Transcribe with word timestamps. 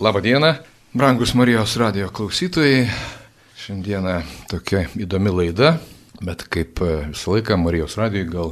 Labą 0.00 0.20
dieną, 0.20 0.54
brangus 0.94 1.34
Marijos 1.34 1.76
radio 1.76 2.10
klausytojai. 2.10 2.90
Šiandieną 3.56 4.22
tokia 4.48 4.82
įdomi 4.92 5.30
laida, 5.32 5.78
bet 6.20 6.42
kaip 6.52 6.82
visą 7.08 7.32
laiką 7.32 7.56
Marijos 7.56 7.94
radijui 7.96 8.26
gal 8.28 8.50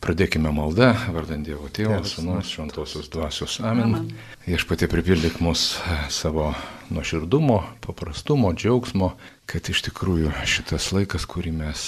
pradėkime 0.00 0.48
maldą, 0.56 0.94
vardant 1.12 1.44
Dievo 1.44 1.68
Tėvo, 1.68 1.98
Sūnus, 2.00 2.48
Šventosios 2.54 3.10
Dvasios. 3.12 3.58
Amen. 3.60 3.92
Amen. 3.92 4.06
Viešpatie 4.46 4.88
pripildyk 4.88 5.36
mus 5.44 5.82
savo 6.08 6.54
nuoširdumo, 6.88 7.58
paprastumo, 7.84 8.54
džiaugsmo, 8.56 9.10
kad 9.44 9.68
iš 9.68 9.82
tikrųjų 9.90 10.32
šitas 10.48 10.86
laikas, 10.96 11.26
kurį 11.28 11.52
mes 11.58 11.82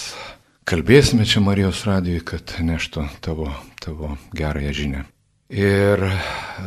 kalbėsime 0.69 1.25
čia 1.25 1.41
Marijos 1.41 1.81
radijui, 1.89 2.21
kad 2.29 2.59
neštų 2.61 3.07
tavo, 3.25 3.49
tavo 3.81 4.19
gerąją 4.37 4.77
žinę. 4.83 5.03
Ir 5.49 6.05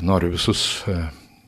noriu 0.01 0.33
visus 0.33 0.81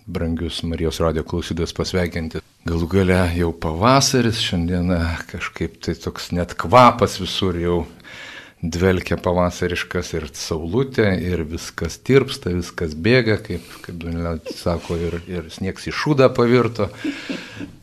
brangius 0.07 0.63
Marijos 0.63 1.01
radio 1.03 1.23
klausydas 1.27 1.73
pasveikinti. 1.75 2.39
Galų 2.67 2.87
gale 2.91 3.19
jau 3.35 3.51
pavasaris, 3.51 4.39
šiandieną 4.43 4.99
kažkaip 5.27 5.81
tai 5.83 5.95
toks 5.99 6.31
net 6.35 6.55
kvapas 6.59 7.17
visur 7.19 7.59
jau 7.59 7.81
dvelkia 8.63 9.17
pavasariškas 9.21 10.13
ir 10.17 10.25
saulutė, 10.33 11.09
ir 11.21 11.43
viskas 11.45 11.99
tirpsta, 12.01 12.53
viskas 12.55 12.95
bėga, 12.95 13.37
kaip, 13.43 13.65
kaip 13.83 13.99
Dunilė 14.01 14.37
sako, 14.55 14.97
ir, 14.97 15.19
ir 15.29 15.51
sniegs 15.53 15.89
į 15.91 15.93
šūdą 15.93 16.31
pavirto. 16.35 16.87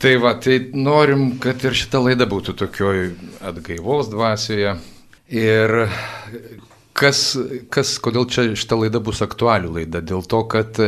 Tai 0.03 0.15
va, 0.25 0.35
tai 0.41 0.59
norim, 0.75 1.37
kad 1.45 1.63
ir 1.65 1.77
šita 1.79 2.01
laida 2.03 2.27
būtų 2.31 2.57
tokioj 2.65 3.05
atgaivos 3.53 4.11
dvasioje. 4.11 4.75
Ir 5.35 5.77
kas, 6.97 7.23
kas, 7.73 7.95
kodėl 8.03 8.27
čia 8.33 8.49
šita 8.59 8.81
laida 8.81 9.05
bus 9.05 9.23
aktualių 9.25 9.77
laida? 9.79 10.03
Dėl 10.03 10.27
to, 10.27 10.43
kad 10.51 10.83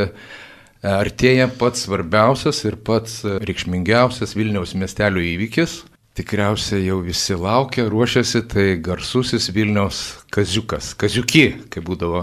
artėja 0.86 1.48
pats 1.58 1.86
svarbiausias 1.86 2.62
ir 2.68 2.78
pats 2.86 3.20
reikšmingiausias 3.24 4.36
Vilniaus 4.38 4.77
miestelio 4.78 5.24
įvykis. 5.24 5.83
Tikriausiai 6.16 6.86
jau 6.86 7.02
visi 7.05 7.34
laukia, 7.36 7.91
ruošiasi, 7.92 8.41
tai 8.48 8.62
garsusis 8.80 9.50
Vilniaus 9.52 9.98
kaziukas, 10.33 10.94
kaziuki, 10.96 11.42
kaip 11.69 11.84
būdavo 11.84 12.22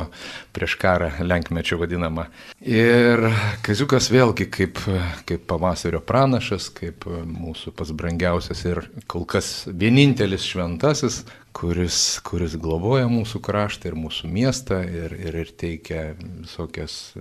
prieš 0.56 0.74
karą 0.82 1.12
lenkmečio 1.22 1.78
vadinama. 1.78 2.26
Ir 2.66 3.22
kaziukas 3.62 4.10
vėlgi 4.10 4.48
kaip, 4.50 4.82
kaip 5.30 5.46
pavasario 5.46 6.02
pranašas, 6.02 6.72
kaip 6.74 7.06
mūsų 7.06 7.76
pats 7.78 7.94
brangiausias 7.94 8.66
ir 8.66 8.82
kol 9.06 9.28
kas 9.30 9.68
vienintelis 9.70 10.50
šventasis, 10.50 11.22
kuris, 11.54 12.00
kuris 12.26 12.58
globoja 12.58 13.06
mūsų 13.14 13.44
kraštą 13.46 13.92
ir 13.92 14.00
mūsų 14.08 14.34
miestą 14.34 14.82
ir, 14.90 15.14
ir, 15.22 15.38
ir 15.46 15.54
teikia 15.54 16.08
visokias 16.18 17.14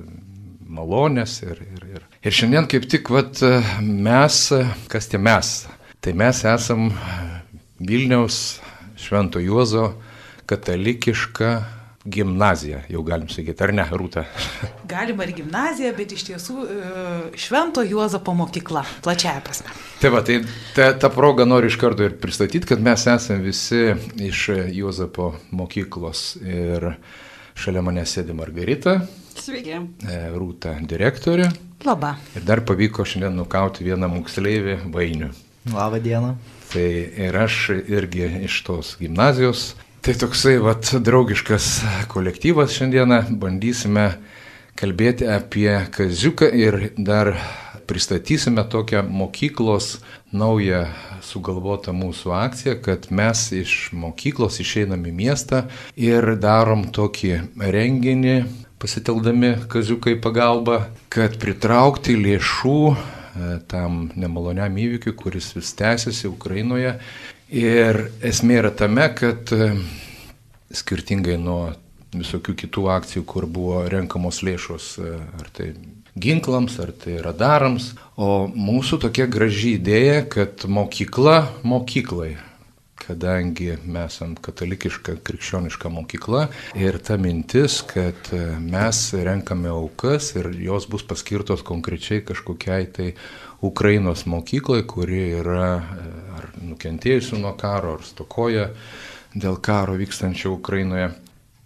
malonės. 0.72 1.38
Ir, 1.44 1.60
ir, 1.66 1.84
ir. 1.96 2.08
ir 2.22 2.38
šiandien 2.40 2.68
kaip 2.70 2.88
tik 2.90 3.12
vat, 3.12 3.42
mes, 3.82 4.40
kas 4.92 5.10
tie 5.12 5.20
mes? 5.20 5.52
Tai 6.02 6.16
mes 6.18 6.42
esam 6.48 6.88
Vilniaus 7.82 8.40
Švento 8.98 9.42
Juozo 9.42 9.92
katalikiška 10.46 11.52
gimnazija, 12.04 12.80
jau 12.90 13.02
galim 13.06 13.28
sakyti, 13.30 13.62
ar 13.62 13.72
ne, 13.74 13.84
Rūta? 13.86 14.24
Galima 14.92 15.26
ir 15.26 15.34
gimnazija, 15.36 15.92
bet 15.94 16.14
iš 16.16 16.24
tiesų 16.32 16.56
e, 16.66 16.78
Švento 17.38 17.84
Juozapo 17.86 18.34
mokykla, 18.34 18.82
plačiaja 19.04 19.42
prasme. 19.44 19.70
Tai 20.02 20.10
va, 20.14 20.22
tai 20.26 20.40
ta, 20.74 20.90
ta 20.98 21.10
proga 21.14 21.46
noriu 21.46 21.70
iš 21.70 21.78
karto 21.78 22.06
ir 22.06 22.16
pristatyti, 22.22 22.66
kad 22.72 22.82
mes 22.82 23.06
esame 23.06 23.46
visi 23.46 23.92
iš 24.18 24.48
Juozapo 24.74 25.32
mokyklos 25.54 26.24
ir 26.42 26.94
šalia 27.54 27.84
mane 27.86 28.02
sėdi 28.08 28.34
Margarita, 28.34 28.98
Sveiki. 29.38 29.78
E, 30.04 30.18
Rūta 30.36 30.74
direktorė. 30.88 31.48
Labą. 31.86 32.14
Ir 32.36 32.44
dar 32.46 32.62
pavyko 32.66 33.06
šiandien 33.08 33.34
nukauti 33.40 33.86
vieną 33.86 34.10
moksleivį 34.12 34.76
vainių. 34.92 35.30
Labą 35.72 36.00
dieną. 36.02 36.34
Tai 36.72 36.88
ir 37.26 37.36
aš 37.36 37.58
irgi 37.80 38.28
iš 38.48 38.60
tos 38.66 38.94
gimnazijos. 39.00 39.72
Tai 40.02 40.14
toksai 40.18 40.56
vat, 40.58 40.88
draugiškas 40.98 41.66
kolektyvas 42.10 42.74
šiandieną 42.74 43.20
bandysime 43.38 44.08
kalbėti 44.78 45.28
apie 45.30 45.76
kaziuką 45.94 46.48
ir 46.58 46.78
dar 46.96 47.36
pristatysime 47.86 48.64
tokią 48.64 49.04
mokyklos 49.06 50.00
naują 50.32 50.86
sugalvotą 51.22 51.92
mūsų 51.94 52.32
akciją, 52.34 52.76
kad 52.82 53.06
mes 53.14 53.44
iš 53.54 53.92
mokyklos 53.92 54.58
išeinam 54.62 55.04
į 55.06 55.12
miestą 55.14 55.64
ir 55.94 56.34
darom 56.40 56.88
tokį 56.94 57.34
renginį 57.76 58.36
pasiteldami 58.82 59.54
kaziukai 59.70 60.16
pagalbą, 60.18 60.80
kad 61.12 61.36
pritraukti 61.42 62.16
lėšų 62.18 62.78
e, 62.90 62.96
tam 63.70 64.08
nemaloniam 64.18 64.74
įvykiui, 64.82 65.14
kuris 65.18 65.52
vis 65.54 65.70
tęsiasi 65.78 66.26
Ukrainoje. 66.30 66.96
Ir 67.52 68.08
esmė 68.24 68.58
yra 68.64 68.72
tame, 68.74 69.06
kad 69.14 69.54
e, 69.54 69.70
skirtingai 70.74 71.38
nuo 71.38 71.60
visokių 72.12 72.56
kitų 72.64 72.88
akcijų, 72.98 73.24
kur 73.28 73.46
buvo 73.46 73.84
renkamos 73.92 74.42
lėšos, 74.42 74.92
e, 74.98 75.16
ar 75.38 75.52
tai 75.54 75.72
ginklams, 76.18 76.80
ar 76.82 76.90
tai 76.92 77.20
radarams, 77.24 77.92
o 78.18 78.48
mūsų 78.50 78.98
tokia 79.06 79.30
graži 79.30 79.76
idėja, 79.78 80.24
kad 80.32 80.66
mokykla 80.68 81.44
mokyklai 81.62 82.34
kadangi 83.02 83.72
mes 83.84 84.14
esame 84.14 84.36
katalikiška 84.42 85.16
krikščioniška 85.26 85.90
mokykla 85.92 86.46
ir 86.78 86.98
ta 87.02 87.16
mintis, 87.20 87.80
kad 87.86 88.30
e, 88.32 88.42
mes 88.60 89.00
renkame 89.14 89.70
aukas 89.72 90.32
ir 90.36 90.50
jos 90.62 90.86
bus 90.90 91.04
paskirtos 91.06 91.64
konkrečiai 91.66 92.22
kažkokiai 92.26 92.90
tai 92.92 93.08
Ukrainos 93.62 94.26
mokyklai, 94.26 94.82
kuri 94.86 95.24
yra 95.40 95.70
e, 95.78 96.12
ar 96.38 96.50
nukentėjusi 96.62 97.40
nuo 97.42 97.54
karo, 97.58 97.96
ar 97.98 98.06
stokoja 98.06 98.68
dėl 99.34 99.58
karo 99.64 99.96
vykstančio 99.98 100.54
Ukrainoje. 100.58 101.12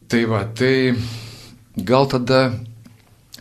Tai 0.06 0.22
va, 0.30 0.44
tai 0.46 0.94
gal 1.76 2.06
tada 2.08 2.40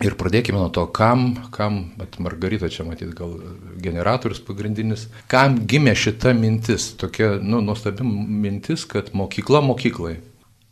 Ir 0.04 0.18
pradėkime 0.20 0.60
nuo 0.60 0.68
to, 0.76 0.84
kam, 0.92 1.30
kam, 1.56 1.78
bet 1.96 2.18
Margarita 2.20 2.68
čia 2.68 2.84
matyt 2.84 3.14
gal 3.16 3.38
generatorius 3.80 4.42
pagrindinis, 4.44 5.06
kam 5.32 5.62
gimė 5.72 5.94
šita 5.96 6.34
mintis, 6.36 6.90
tokia, 7.00 7.38
nu, 7.40 7.62
nuostabi 7.64 8.04
mintis, 8.04 8.84
kad 8.92 9.14
mokykla 9.16 9.62
mokyklai. 9.64 10.18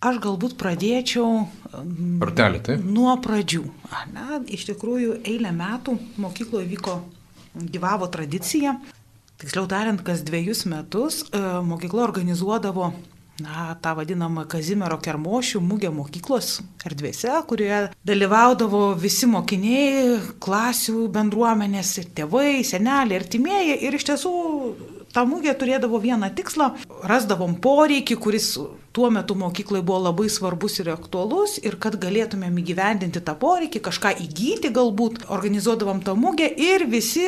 Aš 0.04 0.20
galbūt 0.26 0.58
pradėčiau 0.60 1.46
Artelė, 2.26 2.60
tai? 2.66 2.76
nuo 2.84 3.14
pradžių. 3.24 3.64
Na, 4.12 4.42
iš 4.44 4.68
tikrųjų, 4.74 5.22
eilę 5.24 5.54
metų 5.56 5.96
mokykloje 6.20 6.68
vyko, 6.74 6.98
gyvavo 7.56 8.10
tradicija. 8.12 8.76
Tiksliau 9.40 9.64
tariant, 9.72 10.04
kas 10.04 10.26
dviejus 10.28 10.66
metus 10.68 11.24
e, 11.30 11.40
mokykla 11.64 12.04
organizuodavo 12.04 12.92
na, 13.42 13.76
tą 13.82 13.96
vadinamą 13.98 14.46
Kazimiero 14.50 15.00
Kermošių 15.02 15.62
mūgę 15.64 15.90
mokyklos 15.94 16.60
erdvėse, 16.86 17.32
kurioje 17.50 17.88
dalyvaudavo 18.06 18.92
visi 19.00 19.30
mokiniai, 19.30 20.20
klasių 20.44 21.08
bendruomenės, 21.14 21.96
tėvai, 22.14 22.62
seneliai, 22.68 23.18
artimieji. 23.22 23.80
Ir 23.88 23.98
iš 23.98 24.06
tiesų 24.12 24.34
ta 25.14 25.26
mūgė 25.30 25.56
turėdavo 25.58 25.98
vieną 26.02 26.30
tikslą- 26.38 26.74
rasdavom 27.12 27.56
poreikį, 27.62 28.18
kuris 28.18 28.58
tuo 28.94 29.10
metu 29.10 29.36
mokyklai 29.36 29.82
buvo 29.82 30.00
labai 30.10 30.30
svarbus 30.30 30.80
ir 30.80 30.92
aktualus 30.94 31.58
ir 31.58 31.78
kad 31.78 31.98
galėtumėm 31.98 32.60
įgyvendinti 32.62 33.22
tą 33.22 33.34
poreikį, 33.34 33.82
kažką 33.82 34.14
įgyti 34.26 34.70
galbūt, 34.70 35.26
organizuodavom 35.30 36.04
tą 36.06 36.14
mūgę 36.14 36.54
ir 36.58 36.86
visi, 36.86 37.26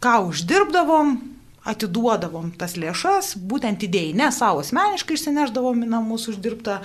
ką 0.00 0.28
uždirbdavom, 0.28 1.35
atiduodavom 1.66 2.52
tas 2.58 2.76
lėšas, 2.80 3.34
būtent 3.50 3.84
idėjai, 3.86 4.14
ne 4.16 4.30
savo 4.34 4.62
asmeniškai 4.64 5.18
išsineždavom 5.18 5.84
į 5.84 5.90
namus 5.92 6.28
uždirbtą, 6.32 6.80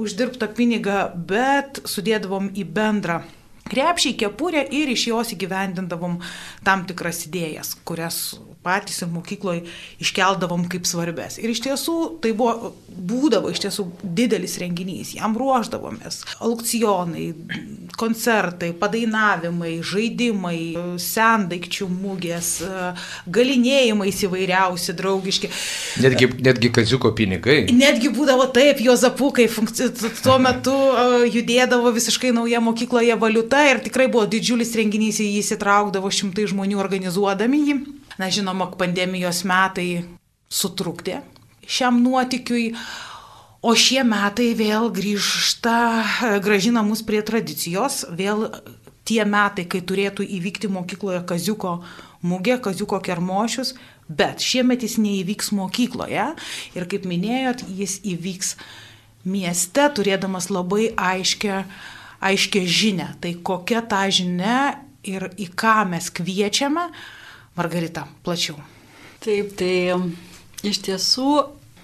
uždirbtą 0.00 0.50
pinigą, 0.56 0.98
bet 1.14 1.82
sudėdavom 1.88 2.50
į 2.56 2.66
bendrą 2.76 3.22
krepšį, 3.70 4.14
kepurę 4.20 4.64
ir 4.76 4.92
iš 4.92 5.08
jos 5.10 5.32
įgyvendindavom 5.36 6.18
tam 6.66 6.84
tikras 6.88 7.24
idėjas, 7.28 7.74
kurias 7.86 8.20
patys 8.64 9.02
ir 9.04 9.12
mokykloje 9.12 9.64
iškeldavom 10.02 10.66
kaip 10.72 10.88
svarbės. 10.88 11.38
Ir 11.42 11.52
iš 11.52 11.62
tiesų 11.66 11.96
tai 12.24 12.32
buvo, 12.36 12.72
būdavo 12.88 13.52
iš 13.52 13.62
tiesų 13.66 13.86
didelis 14.02 14.56
renginys, 14.62 15.14
jam 15.18 15.36
ruoždavomės. 15.38 16.22
Aukcionai, 16.44 17.30
koncertai, 18.00 18.72
padainavimai, 18.78 19.76
žaidimai, 19.84 20.58
sendaikčių 21.00 21.88
mūgės, 21.92 22.50
galinėjimai 23.30 24.10
įvairiausi, 24.24 24.94
draugiški. 24.96 25.50
Netgi, 26.04 26.28
netgi 26.44 26.70
kaziuko 26.74 27.12
pinigai. 27.16 27.64
Netgi 27.74 28.10
būdavo 28.14 28.48
taip, 28.54 28.80
Jozapukai 28.84 29.46
tuo 30.24 30.38
metu 30.46 30.74
judėdavo 31.34 31.92
visiškai 31.94 32.32
nauja 32.36 32.62
mokykloje 32.64 33.18
valiuta 33.20 33.64
ir 33.70 33.82
tikrai 33.84 34.08
buvo 34.10 34.26
didžiulis 34.30 34.74
renginys, 34.78 35.20
jį 35.22 35.42
įsitraukdavo 35.42 36.10
šimtai 36.12 36.48
žmonių 36.50 36.80
organizuodami 36.82 37.62
jį. 37.68 37.78
Na, 38.18 38.30
žinoma, 38.30 38.70
pandemijos 38.78 39.42
metai 39.48 40.04
sutrukdė 40.52 41.22
šiam 41.66 42.02
nuotikiui, 42.04 42.74
o 43.64 43.72
šie 43.74 44.02
metai 44.06 44.52
vėl 44.58 44.90
grįžta, 44.94 45.78
gražina 46.44 46.84
mus 46.84 47.02
prie 47.06 47.22
tradicijos, 47.24 48.04
vėl 48.12 48.50
tie 49.08 49.24
metai, 49.28 49.66
kai 49.68 49.80
turėtų 49.84 50.26
įvykti 50.38 50.70
mokykloje 50.72 51.22
kaziuko 51.28 51.78
mugė, 52.24 52.58
kaziuko 52.64 53.00
kermošius, 53.04 53.74
bet 54.08 54.44
šiemet 54.44 54.84
jis 54.84 54.98
neįvyks 55.00 55.52
mokykloje 55.56 56.30
ir 56.76 56.88
kaip 56.88 57.08
minėjot, 57.08 57.64
jis 57.68 57.98
įvyks 58.04 58.54
mieste, 59.24 59.88
turėdamas 59.96 60.50
labai 60.52 60.90
aiškę, 60.96 61.64
aiškę 62.24 62.64
žinę. 62.68 63.14
Tai 63.20 63.32
kokia 63.44 63.84
ta 63.88 64.04
žinia 64.12 64.80
ir 65.04 65.30
į 65.40 65.50
ką 65.56 65.82
mes 65.88 66.10
kviečiame, 66.12 66.88
Margarita, 67.54 68.06
plačiau. 68.26 68.56
Taip, 69.22 69.52
tai 69.58 69.94
iš 70.66 70.80
tiesų 70.84 71.28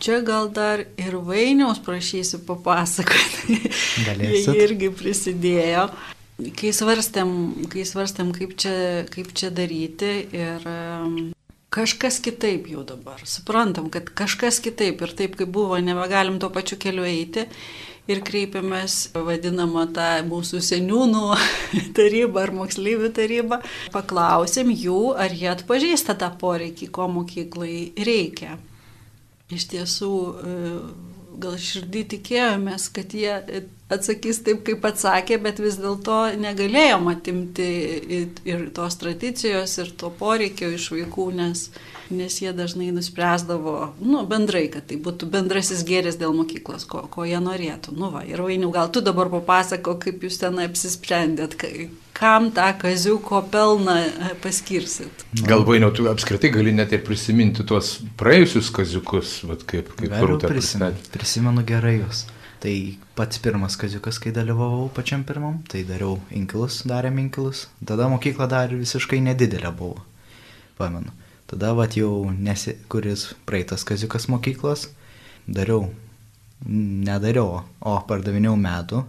čia 0.00 0.20
gal 0.24 0.48
dar 0.52 0.82
ir 0.98 1.18
Vainiaus 1.24 1.80
prašysiu 1.84 2.40
papasakoti. 2.48 3.60
Galėsit. 4.08 4.50
Jie 4.50 4.64
irgi 4.64 4.90
prisidėjo. 4.96 5.90
Kai 6.56 6.72
svarstėm, 6.72 7.30
kai 7.70 7.84
svarstėm 7.84 8.32
kaip, 8.32 8.56
čia, 8.60 8.72
kaip 9.12 9.34
čia 9.36 9.50
daryti 9.52 10.14
ir 10.32 10.64
kažkas 11.70 12.18
kitaip 12.24 12.66
jau 12.72 12.82
dabar. 12.88 13.20
Suprantam, 13.28 13.90
kad 13.92 14.08
kažkas 14.16 14.58
kitaip 14.64 15.04
ir 15.04 15.14
taip 15.16 15.36
kaip 15.38 15.52
buvo, 15.52 15.78
nebegalim 15.84 16.40
tuo 16.40 16.50
pačiu 16.54 16.80
keliu 16.80 17.04
eiti. 17.06 17.46
Ir 18.10 18.22
kreipiamės 18.26 19.12
vadinamą 19.14 19.84
tą 19.94 20.08
mūsų 20.26 20.62
seniūnų 20.66 21.26
tarybą 21.98 22.46
ar 22.46 22.54
moksleivių 22.56 23.12
tarybą. 23.14 23.60
Paklausėm 23.94 24.72
jų, 24.74 25.12
ar 25.14 25.34
jie 25.36 25.50
atpažįsta 25.52 26.16
tą 26.18 26.32
poreikį, 26.40 26.90
ko 26.96 27.06
mokyklai 27.12 27.92
reikia. 28.10 28.58
Iš 29.50 29.66
tiesų, 29.72 30.14
e, 30.30 30.56
gal 31.40 31.56
širdį 31.58 32.02
tikėjomės, 32.14 32.88
kad 32.94 33.14
jie 33.14 33.32
atsakys 33.90 34.42
taip, 34.46 34.62
kaip 34.66 34.84
atsakė, 34.86 35.38
bet 35.42 35.60
vis 35.62 35.78
dėlto 35.80 36.18
negalėjom 36.40 37.08
atimti 37.12 37.70
ir 38.46 38.68
tos 38.76 38.98
tradicijos, 39.00 39.76
ir 39.82 39.94
to 39.98 40.12
poreikio 40.20 40.70
iš 40.76 40.90
vaikų, 40.94 41.26
nes, 41.40 41.68
nes 42.10 42.36
jie 42.42 42.52
dažnai 42.56 42.90
nuspręsdavo, 42.94 43.74
nu, 44.02 44.22
bendrai, 44.28 44.66
kad 44.72 44.86
tai 44.90 44.98
būtų 45.00 45.28
bendrasis 45.30 45.82
gėris 45.86 46.18
dėl 46.20 46.34
mokyklos, 46.36 46.86
ko, 46.90 47.04
ko 47.12 47.26
jie 47.28 47.40
norėtų. 47.42 47.94
Nu, 47.96 48.10
va, 48.14 48.24
ir 48.26 48.42
vainiu, 48.44 48.70
gal 48.74 48.90
tu 48.92 49.02
dabar 49.04 49.30
papasako, 49.32 49.96
kaip 50.02 50.26
jūs 50.26 50.40
ten 50.42 50.58
apsisprendėt, 50.62 51.56
kam 52.16 52.50
tą 52.56 52.66
kaziuko 52.80 53.42
pelną 53.52 53.96
e, 54.08 54.32
paskirsit. 54.42 55.24
Gal 55.46 55.64
vainiau, 55.68 55.92
tu 55.94 56.08
apskritai 56.10 56.50
gali 56.52 56.74
net 56.76 56.92
ir 56.96 57.04
prisiminti 57.06 57.64
tuos 57.66 57.98
praėjusius 58.20 58.68
kaziukus, 58.76 59.38
vat, 59.48 59.64
kaip, 59.70 59.94
kaip 59.96 60.18
Rūta 60.20 60.50
prisimenu, 60.50 61.08
prisimenu 61.14 61.64
gerai 61.66 62.00
jūs. 62.02 62.26
Tai 62.60 62.74
pats 63.16 63.40
pirmas 63.40 63.78
kaziukas, 63.80 64.18
kai 64.20 64.34
dalyvavau 64.36 64.90
pačiam 64.92 65.22
pirmam, 65.24 65.62
tai 65.64 65.80
dariau 65.88 66.18
inkilus, 66.36 66.82
darėm 66.84 67.16
inkilus. 67.22 67.70
Tada 67.88 68.10
mokykla 68.12 68.50
dar 68.52 68.74
visiškai 68.76 69.22
nedidelė 69.24 69.72
buvo, 69.78 70.02
pamenu. 70.76 71.14
Tada 71.50 71.72
vat 71.74 71.96
jau 71.98 72.30
nesi, 72.30 72.76
kuris 72.88 73.32
praeitas 73.48 73.82
kaziukas 73.84 74.28
mokyklos, 74.30 74.84
dariau, 75.50 75.88
nedariau, 76.68 77.64
o 77.80 77.94
pardavinėjau 78.06 78.54
medų. 78.60 79.00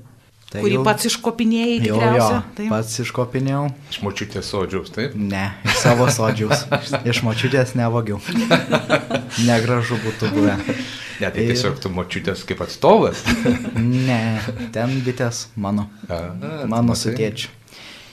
Tai 0.52 0.60
Kurį 0.66 0.74
jau- 0.76 0.84
pats 0.84 1.06
iškopinėjai 1.08 1.76
Jo, 1.78 1.84
jo, 1.86 2.00
tikriausiai. 2.02 2.40
Taip. 2.58 2.70
pats 2.74 2.98
iškopinėjau. 3.06 3.62
Iš 3.94 4.00
močiutės 4.04 4.50
sodžiaus, 4.52 4.90
taip? 4.92 5.14
Ne, 5.16 5.46
iš 5.64 5.78
savo 5.80 6.08
sodžiaus. 6.12 6.66
iš 7.08 7.22
močiutės 7.24 7.72
nevagiau. 7.80 8.18
Negražu 9.48 9.96
būtų 10.04 10.32
buvę. 10.34 10.58
Ne, 11.22 11.30
tai 11.30 11.46
Ir- 11.46 11.54
tiesiog 11.54 11.80
tu 11.80 11.90
močiutės 11.94 12.44
kaip 12.50 12.62
atstovas. 12.66 13.22
Ne, 13.80 14.42
ten 14.76 14.98
bitės 15.06 15.46
mano. 15.56 15.88
A, 16.10 16.16
a, 16.16 16.66
mano 16.68 16.92
matai. 16.92 17.00
su 17.00 17.14
tėčiu. 17.16 17.50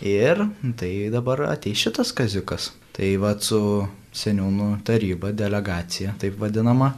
Ir 0.07 0.45
tai 0.79 0.93
dabar 1.11 1.43
ateis 1.51 1.81
šitas 1.81 2.13
kaziukas. 2.15 2.71
Tai 2.95 3.09
va 3.19 3.33
su 3.43 3.59
seniūnų 4.15 4.69
taryba, 4.85 5.33
delegacija, 5.37 6.15
taip 6.19 6.39
vadinama. 6.41 6.93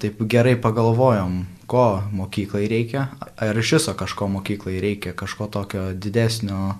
Taip 0.00 0.18
gerai 0.28 0.56
pagalvojom, 0.60 1.44
ko 1.70 1.84
mokyklai 2.12 2.66
reikia. 2.68 3.08
Ar 3.38 3.58
iš 3.60 3.76
viso 3.76 3.94
kažko 3.94 4.28
mokyklai 4.28 4.80
reikia, 4.82 5.12
kažko 5.16 5.46
tokio 5.46 5.92
didesnio, 5.94 6.74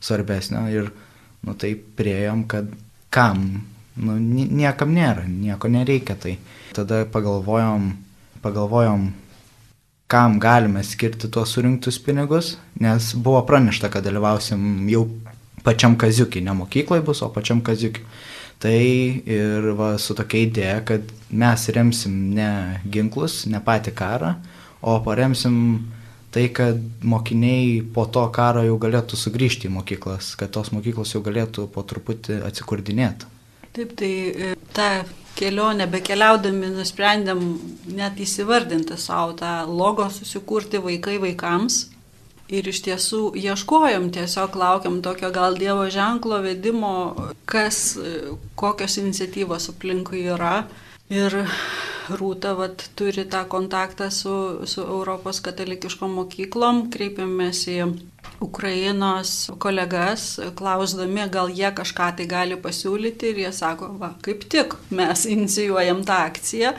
svarbesnio. 0.00 0.66
Ir 0.68 0.90
nu 1.46 1.54
taip 1.54 1.86
priejom, 1.96 2.44
kad 2.48 2.68
kam. 3.10 3.66
Nu, 3.96 4.18
nie- 4.18 4.48
niekam 4.48 4.92
nėra, 4.94 5.26
nieko 5.28 5.68
nereikia. 5.68 6.14
Tai 6.16 6.36
tada 6.72 7.04
pagalvojom, 7.04 7.90
pagalvojom 8.42 9.10
kam 10.10 10.38
galime 10.42 10.82
skirti 10.82 11.28
tuos 11.30 11.52
surinktus 11.54 11.98
pinigus, 12.02 12.56
nes 12.80 13.12
buvo 13.14 13.42
pranešta, 13.46 13.88
kad 13.90 14.04
dalyvausim 14.04 14.88
jau 14.90 15.04
pačiam 15.62 15.94
kaziukį, 15.96 16.42
ne 16.42 16.54
mokykloje 16.58 17.04
bus, 17.06 17.20
o 17.22 17.28
pačiam 17.30 17.60
kaziukį. 17.62 18.02
Tai 18.60 18.80
ir 19.24 19.70
va, 19.78 19.94
su 19.96 20.12
tokia 20.16 20.44
idėja, 20.44 20.80
kad 20.84 21.12
mes 21.32 21.62
remsim 21.72 22.16
ne 22.36 22.50
ginklus, 22.84 23.46
ne 23.48 23.60
patį 23.64 23.94
karą, 23.96 24.34
o 24.84 24.98
paremsim 25.04 25.56
tai, 26.30 26.50
kad 26.52 26.78
mokiniai 27.02 27.80
po 27.94 28.04
to 28.06 28.26
karo 28.34 28.62
jau 28.66 28.76
galėtų 28.82 29.16
sugrįžti 29.16 29.70
į 29.70 29.74
mokyklas, 29.78 30.34
kad 30.36 30.52
tos 30.54 30.74
mokyklos 30.76 31.14
jau 31.14 31.22
galėtų 31.24 31.70
po 31.72 31.86
truputį 31.88 32.42
atsikurdinėti. 32.46 33.30
Taip, 33.70 33.94
tai 33.98 34.12
e, 34.28 34.52
tą 34.76 34.90
kelionę 35.38 35.86
bekeliaudami 35.90 36.72
nusprendėm 36.74 37.42
net 37.96 38.18
įsivardinti 38.20 38.98
savo 38.98 39.36
tą 39.38 39.52
logo 39.70 40.08
susikurti 40.12 40.82
vaikai 40.82 41.16
vaikams. 41.22 41.86
Ir 42.50 42.66
iš 42.66 42.80
tiesų 42.82 43.20
ieškojom, 43.38 44.08
tiesiog 44.14 44.56
laukiam 44.58 44.98
tokio 45.04 45.30
gal 45.30 45.54
Dievo 45.58 45.86
ženklo 45.90 46.40
vedimo, 46.42 46.94
kas, 47.46 47.94
kokios 48.58 48.98
iniciatyvos 48.98 49.70
aplinkui 49.70 50.24
yra. 50.34 50.64
Ir 51.10 51.36
Rūta 52.10 52.56
vat, 52.58 52.82
turi 52.98 53.22
tą 53.30 53.44
kontaktą 53.50 54.08
su, 54.10 54.32
su 54.66 54.82
Europos 54.82 55.38
katalikiškom 55.44 56.16
mokyklom, 56.18 56.88
kreipiamės 56.90 57.60
į 57.70 57.76
Ukrainos 58.42 59.50
kolegas, 59.62 60.24
klausdami, 60.58 61.28
gal 61.30 61.52
jie 61.54 61.70
kažką 61.76 62.08
tai 62.18 62.26
gali 62.30 62.58
pasiūlyti 62.58 63.30
ir 63.30 63.42
jie 63.44 63.52
sako, 63.54 63.92
va, 64.00 64.14
kaip 64.26 64.46
tik 64.50 64.74
mes 64.90 65.26
inicijuojam 65.28 66.02
tą 66.08 66.18
akciją. 66.30 66.74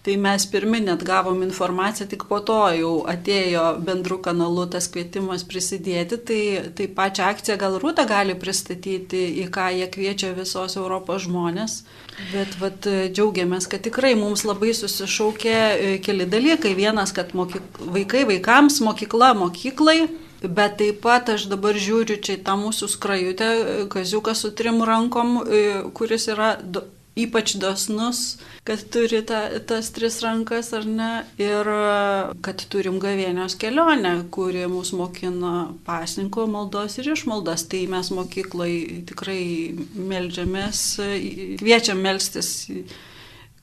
Tai 0.00 0.14
mes 0.16 0.46
pirmi 0.48 0.78
net 0.80 1.02
gavom 1.04 1.42
informaciją, 1.44 2.06
tik 2.08 2.22
po 2.28 2.38
to 2.40 2.56
jau 2.72 2.92
atėjo 3.12 3.64
bendrų 3.84 4.16
kanalų 4.24 4.62
tas 4.72 4.86
kvietimas 4.88 5.42
prisidėti, 5.44 6.16
tai, 6.30 6.38
tai 6.76 6.86
pačią 6.96 7.26
akciją 7.28 7.56
gal 7.60 7.76
Rūta 7.82 8.06
gali 8.08 8.32
pristatyti, 8.32 9.20
į 9.42 9.44
ką 9.52 9.66
jie 9.76 9.88
kviečia 9.92 10.30
visos 10.38 10.78
Europos 10.80 11.26
žmonės. 11.26 11.82
Bet 12.30 12.56
vat, 12.62 12.88
džiaugiamės, 12.88 13.68
kad 13.68 13.84
tikrai 13.84 14.14
mums 14.16 14.46
labai 14.48 14.72
susišaukė 14.78 15.52
e, 15.52 15.92
keli 16.04 16.24
dalykai. 16.32 16.72
Vienas, 16.78 17.12
kad 17.12 17.34
mokyk... 17.36 17.82
vaikai 17.92 18.24
vaikams, 18.30 18.80
mokykla 18.86 19.34
mokyklai. 19.36 19.98
Bet 20.40 20.78
taip 20.80 21.02
pat 21.04 21.28
aš 21.34 21.44
dabar 21.52 21.76
žiūriu 21.76 22.16
čia 22.24 22.38
į 22.38 22.44
tą 22.46 22.56
mūsų 22.56 22.88
skrajutę, 22.94 23.50
e, 23.52 23.76
kaziuką 23.92 24.32
su 24.32 24.48
trim 24.56 24.80
rankom, 24.80 25.42
e, 25.44 25.60
kuris 25.92 26.30
yra 26.32 26.54
ypač 27.18 27.54
dosnus, 27.60 28.38
kad 28.64 28.82
turi 28.92 29.22
ta, 29.26 29.42
tas 29.66 29.90
tris 29.94 30.20
rankas 30.22 30.72
ar 30.76 30.86
ne, 30.86 31.10
ir 31.40 31.66
e, 31.66 31.80
kad 32.44 32.62
turim 32.72 33.00
gavėnios 33.02 33.56
kelionę, 33.60 34.14
kuri 34.34 34.66
mus 34.70 34.92
mokina 34.96 35.72
pasninko 35.86 36.46
maldos 36.50 36.98
ir 37.00 37.10
išmaldas. 37.14 37.66
Tai 37.70 37.82
mes 37.90 38.12
mokyklai 38.14 38.72
tikrai 39.10 39.42
melžiamės, 39.96 40.84
e, 41.02 41.10
kviečiam 41.60 42.00
melstis 42.04 42.52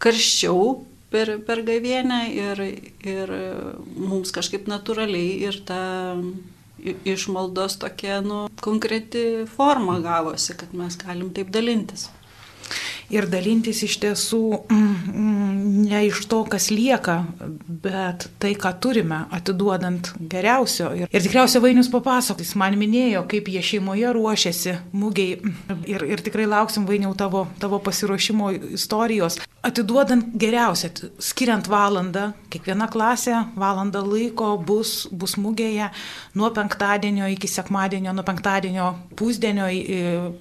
karščiau 0.04 0.84
per, 1.14 1.38
per 1.48 1.64
gavėnę 1.66 2.22
ir, 2.36 2.62
ir 3.08 3.34
mums 3.96 4.34
kažkaip 4.36 4.68
natūraliai 4.70 5.40
ir 5.48 5.64
ta 5.66 5.82
išmaldos 7.08 7.80
tokia, 7.82 8.20
nu, 8.22 8.46
konkreti 8.62 9.48
forma 9.50 9.98
gavosi, 10.04 10.54
kad 10.58 10.76
mes 10.78 10.98
galim 11.00 11.32
taip 11.34 11.50
dalintis. 11.54 12.08
Ir 13.14 13.28
dalintis 13.32 13.84
iš 13.88 13.98
tiesų 14.04 14.42
mm, 14.68 14.96
mm, 15.14 15.48
ne 15.88 16.04
iš 16.08 16.24
to, 16.30 16.42
kas 16.50 16.70
lieka, 16.74 17.20
bet 17.68 18.28
tai, 18.42 18.54
ką 18.60 18.74
turime, 18.84 19.24
atiduodant 19.34 20.12
geriausio. 20.20 20.92
Ir, 20.98 21.12
ir 21.12 21.26
tikriausiai 21.26 21.64
Vainius 21.64 21.92
papasakos, 21.94 22.56
man 22.60 22.78
minėjo, 22.80 23.24
kaip 23.32 23.48
jie 23.52 23.64
šeimoje 23.64 24.12
ruošiasi 24.18 24.78
mugiai 24.98 25.38
ir, 25.88 26.08
ir 26.08 26.24
tikrai 26.26 26.48
lauksim 26.50 26.88
Vainiau 26.88 27.14
tavo, 27.18 27.46
tavo 27.62 27.80
pasiruošimo 27.84 28.52
istorijos. 28.78 29.40
Atiduodant 29.68 30.30
geriausia, 30.40 30.92
skiriant 31.24 31.68
valandą, 31.68 32.30
kiekviena 32.54 32.88
klasė 32.92 33.42
valandą 33.60 34.04
laiko 34.06 34.54
bus, 34.64 35.08
bus 35.12 35.36
mugėje 35.40 35.90
nuo 36.40 36.52
penktadienio 36.56 37.28
iki 37.34 37.50
sekmadienio, 37.52 38.14
nuo 38.16 38.24
penktadienio 38.28 38.92
pusdienio 39.18 39.68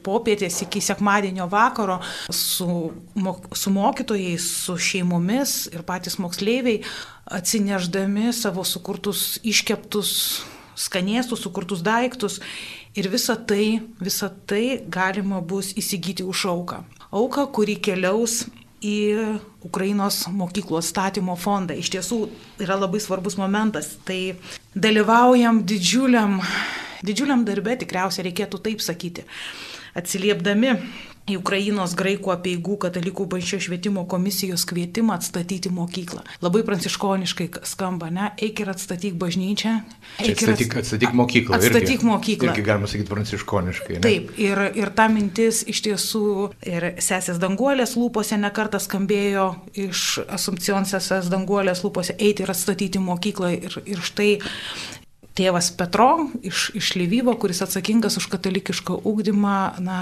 popietės 0.07 0.61
iki 0.67 0.83
sekmadienio 0.85 1.49
vakaro 1.51 1.99
su, 2.31 2.56
mok, 3.15 3.53
su 3.53 3.71
mokytojais, 3.75 4.49
su 4.65 4.79
šeimomis 4.81 5.67
ir 5.75 5.85
patys 5.85 6.17
moksleiviai 6.23 6.81
atsineždami 7.37 8.33
savo 8.33 8.65
sukurtus 8.65 9.37
iškeptus 9.45 10.13
skanėstus, 10.77 11.45
sukurtus 11.45 11.85
daiktus 11.85 12.41
Ir 12.97 13.11
visa 13.13 13.35
tai, 13.37 13.83
visa 14.01 14.31
tai 14.49 14.81
galima 14.89 15.43
bus 15.45 15.75
įsigyti 15.77 16.25
už 16.25 16.47
auką. 16.49 16.79
Auką, 17.13 17.43
kuri 17.53 17.75
keliaus 17.77 18.47
į 18.81 18.97
Ukrainos 19.69 20.23
mokyklų 20.33 20.79
atstatymo 20.81 21.35
fondą. 21.37 21.77
Iš 21.77 21.91
tiesų 21.93 22.19
yra 22.65 22.79
labai 22.81 23.03
svarbus 23.05 23.37
momentas. 23.37 23.91
Tai 24.09 24.39
dalyvaujam 24.73 25.61
didžiuliam, 25.69 26.39
didžiuliam 27.05 27.45
darbe, 27.45 27.77
tikriausiai 27.85 28.31
reikėtų 28.31 28.63
taip 28.65 28.81
sakyti, 28.81 29.27
atsiliepdami 29.93 30.73
į 31.27 31.37
Ukrainos 31.41 31.95
graikų 31.99 32.31
apieigų 32.37 32.77
katalikų 32.87 33.27
bažnyčios 33.31 33.67
švietimo 33.67 34.05
komisijos 34.11 34.63
kvietimą 34.69 35.17
atstatyti 35.19 35.73
mokyklą. 35.75 36.23
Labai 36.45 36.63
pranciškoniškai 36.67 37.49
skamba, 37.67 38.11
ne? 38.15 38.29
Eik 38.43 38.63
ir 38.63 38.71
atstatyk 38.71 39.17
bažnyčią. 39.19 39.75
Eik 40.23 40.31
ir 40.31 40.53
atstatyk, 40.55 40.77
atstatyk 40.83 41.17
mokyklą. 41.19 41.59
Atstatyk 41.59 41.97
irgi, 41.97 42.07
mokyklą. 42.07 42.53
Irgi 42.53 42.67
galima 42.69 42.91
sakyti 42.91 43.11
pranciškoniškai. 43.11 43.99
Ne? 43.99 44.03
Taip, 44.07 44.33
ir, 44.39 44.63
ir 44.79 44.93
ta 44.95 45.09
mintis 45.11 45.65
iš 45.67 45.83
tiesų 45.89 46.27
ir 46.67 46.91
sesės 47.03 47.43
danguolės 47.43 47.97
lūpose 47.99 48.39
nekartą 48.39 48.81
skambėjo 48.83 49.49
iš 49.87 50.07
Asumpcijos 50.31 50.95
sesės 50.95 51.31
danguolės 51.33 51.83
lūpose 51.83 52.15
eiti 52.19 52.47
ir 52.47 52.55
atstatyti 52.55 53.03
mokyklą. 53.03 53.51
Ir, 53.57 53.81
ir 53.83 54.05
štai 54.05 54.37
tėvas 55.37 55.73
Petro 55.77 56.29
iš, 56.47 56.71
iš 56.79 56.95
Lyvyvo, 56.97 57.35
kuris 57.41 57.65
atsakingas 57.67 58.17
už 58.21 58.31
katalikišką 58.33 59.03
ūkdymą, 59.07 59.57
na, 59.85 59.99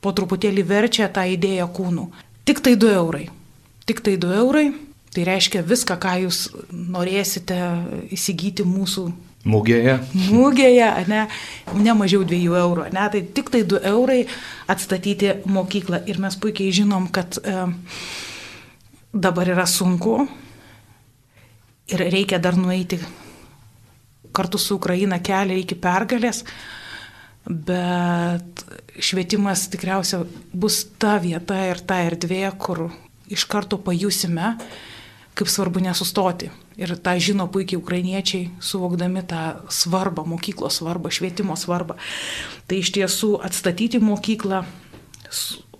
po 0.00 0.12
truputėlį 0.16 0.64
verčia 0.66 1.08
tą 1.12 1.24
idėją 1.28 1.68
kūnų. 1.76 2.06
Tik 2.48 2.62
tai 2.64 2.76
2 2.80 2.94
eurai. 3.00 3.26
Tik 3.86 4.02
tai 4.04 4.16
2 4.20 4.38
eurai. 4.42 4.70
Tai 5.10 5.24
reiškia 5.26 5.64
viską, 5.66 5.96
ką 5.98 6.12
jūs 6.24 6.44
norėsite 6.70 7.58
įsigyti 8.14 8.62
mūsų 8.62 9.08
Mūgėje. 9.40 9.94
Mūgėje, 10.28 10.86
ne, 11.08 11.22
ne 11.80 11.92
mažiau 11.96 12.26
2 12.28 12.40
eurų, 12.60 12.90
ne, 12.92 13.04
tai 13.08 13.22
tik 13.24 13.48
tai 13.48 13.62
2 13.64 13.80
eurai 13.88 14.26
atstatyti 14.68 15.38
mokyklą. 15.48 16.02
Ir 16.12 16.20
mes 16.20 16.36
puikiai 16.36 16.74
žinom, 16.76 17.06
kad 17.08 17.38
e, 17.40 17.62
dabar 19.16 19.48
yra 19.48 19.64
sunku 19.64 20.18
ir 21.88 22.04
reikia 22.12 22.36
dar 22.38 22.58
nueiti 22.60 23.00
kartu 24.36 24.60
su 24.60 24.76
Ukraina 24.76 25.18
kelią 25.24 25.56
iki 25.62 25.74
pergalės, 25.74 26.44
bet 27.50 28.64
švietimas 29.02 29.66
tikriausiai 29.72 30.26
bus 30.54 30.84
ta 31.02 31.16
vieta 31.22 31.58
ir 31.70 31.82
ta 31.82 31.98
erdvė, 32.06 32.44
kur 32.58 32.86
iš 33.30 33.44
karto 33.50 33.78
pajusime, 33.82 34.54
kaip 35.34 35.50
svarbu 35.50 35.82
nesustoti. 35.82 36.50
Ir 36.80 36.94
tą 37.02 37.16
žino 37.20 37.46
puikiai 37.52 37.80
ukrainiečiai, 37.80 38.48
suvokdami 38.62 39.24
tą 39.28 39.42
svarbą, 39.72 40.24
mokyklos 40.28 40.78
svarbą, 40.80 41.10
švietimo 41.12 41.56
svarbą. 41.58 41.98
Tai 42.70 42.78
iš 42.78 42.92
tiesų 42.96 43.34
atstatyti 43.44 44.00
mokyklą, 44.00 44.62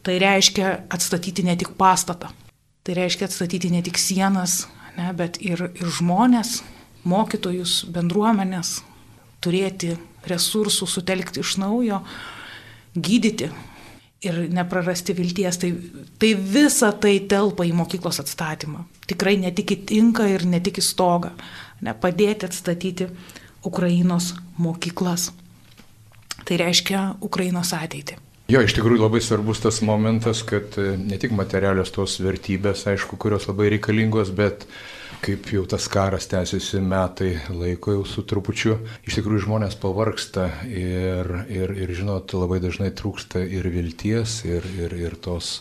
tai 0.05 0.19
reiškia 0.21 0.75
atstatyti 0.93 1.47
ne 1.47 1.57
tik 1.61 1.73
pastatą, 1.79 2.33
tai 2.85 2.99
reiškia 2.99 3.31
atstatyti 3.31 3.71
ne 3.73 3.81
tik 3.87 3.99
sienas, 4.01 4.67
ne, 4.99 5.09
bet 5.17 5.41
ir, 5.41 5.71
ir 5.73 5.97
žmonės, 6.01 6.61
mokytojus, 7.09 7.85
bendruomenės, 7.93 8.81
turėti 9.41 9.97
resursų, 10.29 10.89
sutelkti 10.89 11.43
iš 11.45 11.57
naujo, 11.63 12.03
gydyti 12.95 13.51
ir 14.27 14.39
neprarasti 14.53 15.17
vilties. 15.17 15.59
Tai, 15.61 15.73
tai 16.21 16.33
visa 16.35 16.93
tai 16.93 17.17
telpa 17.31 17.67
į 17.69 17.75
mokyklos 17.77 18.21
atstatymą. 18.23 18.85
Tikrai 19.11 19.39
ne 19.41 19.53
tik 19.57 19.75
į 19.77 19.79
tinką 19.91 20.29
ir 20.35 20.47
ne 20.49 20.61
tik 20.63 20.81
į 20.81 20.87
stogą. 20.87 21.33
Ne, 21.81 21.95
padėti 21.97 22.49
atstatyti 22.49 23.09
Ukrainos 23.65 24.35
mokyklas. 24.61 25.31
Tai 26.45 26.59
reiškia 26.61 27.05
Ukrainos 27.25 27.73
ateitį. 27.77 28.19
Jo, 28.51 28.65
iš 28.67 28.75
tikrųjų 28.75 29.05
labai 29.05 29.21
svarbus 29.23 29.61
tas 29.63 29.79
momentas, 29.87 30.41
kad 30.43 30.75
e, 30.81 30.97
ne 30.99 31.17
tik 31.23 31.31
materialios 31.37 31.93
tos 31.95 32.17
vertybės, 32.19 32.83
aišku, 32.91 33.15
kurios 33.21 33.47
labai 33.47 33.69
reikalingos, 33.77 34.33
bet 34.35 34.65
kaip 35.21 35.51
jau 35.53 35.67
tas 35.69 35.87
karas 35.93 36.29
tęsiasi 36.31 36.81
metai 36.81 37.35
laiko 37.53 37.93
jau 37.99 38.07
su 38.09 38.25
trupučiu, 38.25 38.79
iš 39.05 39.19
tikrųjų 39.19 39.45
žmonės 39.47 39.77
pavarksta 39.81 40.49
ir, 40.67 41.31
ir, 41.53 41.75
ir 41.77 41.95
žinot, 41.97 42.33
labai 42.37 42.61
dažnai 42.63 42.91
trūksta 42.97 43.43
ir 43.45 43.69
vilties, 43.73 44.41
ir, 44.49 44.67
ir, 44.81 44.97
ir 44.97 45.17
tos 45.21 45.61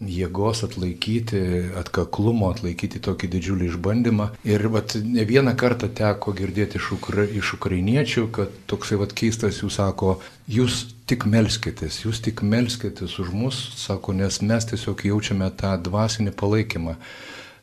jėgos 0.00 0.62
atlaikyti, 0.64 1.40
atkaklumo 1.76 2.48
atlaikyti 2.54 3.02
tokį 3.04 3.28
didžiulį 3.34 3.66
išbandymą. 3.68 4.30
Ir 4.48 4.64
vat, 4.72 4.96
ne 5.04 5.26
vieną 5.28 5.52
kartą 5.60 5.90
teko 5.92 6.32
girdėti 6.36 6.80
iš, 6.80 6.94
ukra, 6.96 7.26
iš 7.28 7.54
ukrainiečių, 7.58 8.24
kad 8.32 8.54
toksai 8.70 8.96
vat, 9.02 9.12
keistas 9.16 9.60
jūs 9.60 9.76
sako, 9.76 10.16
jūs 10.48 10.86
tik 11.10 11.28
melskitės, 11.28 12.00
jūs 12.06 12.22
tik 12.24 12.40
melskitės 12.46 13.18
už 13.20 13.34
mus, 13.36 13.60
sako, 13.76 14.16
nes 14.16 14.40
mes 14.40 14.70
tiesiog 14.72 15.04
jaučiame 15.10 15.52
tą 15.60 15.76
dvasinį 15.84 16.32
palaikymą 16.32 16.96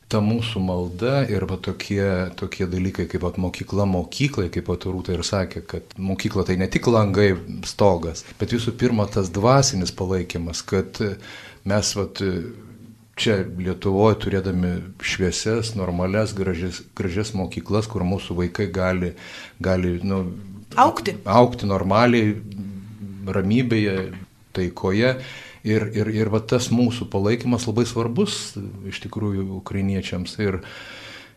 ta 0.08 0.20
mūsų 0.24 0.60
malda 0.64 1.22
ir 1.28 1.44
va 1.48 1.58
tokie, 1.60 2.02
tokie 2.38 2.66
dalykai 2.70 3.04
kaip 3.10 3.24
va 3.26 3.32
mokykla 3.36 3.84
mokyklai, 3.88 4.48
kaip 4.52 4.70
va 4.70 4.78
Rūta 4.88 5.12
ir 5.14 5.24
sakė, 5.26 5.62
kad 5.68 5.98
mokykla 6.00 6.46
tai 6.48 6.56
ne 6.60 6.68
tik 6.70 6.88
langai, 6.88 7.34
stogas, 7.68 8.24
bet 8.40 8.54
visų 8.56 8.72
pirma 8.80 9.08
tas 9.12 9.28
dvasinis 9.34 9.92
palaikymas, 9.92 10.64
kad 10.64 11.00
mes 11.68 11.92
va 11.98 12.08
čia 13.18 13.40
Lietuvoje 13.58 14.20
turėdami 14.22 14.72
šviesias, 15.02 15.74
normales, 15.76 16.32
gražias, 16.38 16.80
gražias 16.96 17.34
mokyklas, 17.36 17.90
kur 17.90 18.06
mūsų 18.06 18.38
vaikai 18.44 18.68
gali, 18.72 19.12
gali 19.60 19.98
nu, 20.06 20.22
aukti. 20.78 21.18
aukti 21.26 21.68
normaliai, 21.68 22.36
ramybėje, 23.28 23.96
taikoje 24.56 25.18
Ir, 25.68 25.90
ir, 25.92 26.08
ir 26.14 26.30
va 26.32 26.40
tas 26.40 26.70
mūsų 26.72 27.10
palaikymas 27.12 27.66
labai 27.68 27.84
svarbus 27.88 28.54
iš 28.88 29.02
tikrųjų 29.04 29.44
ukrainiečiams. 29.58 30.38
Ir, 30.40 30.62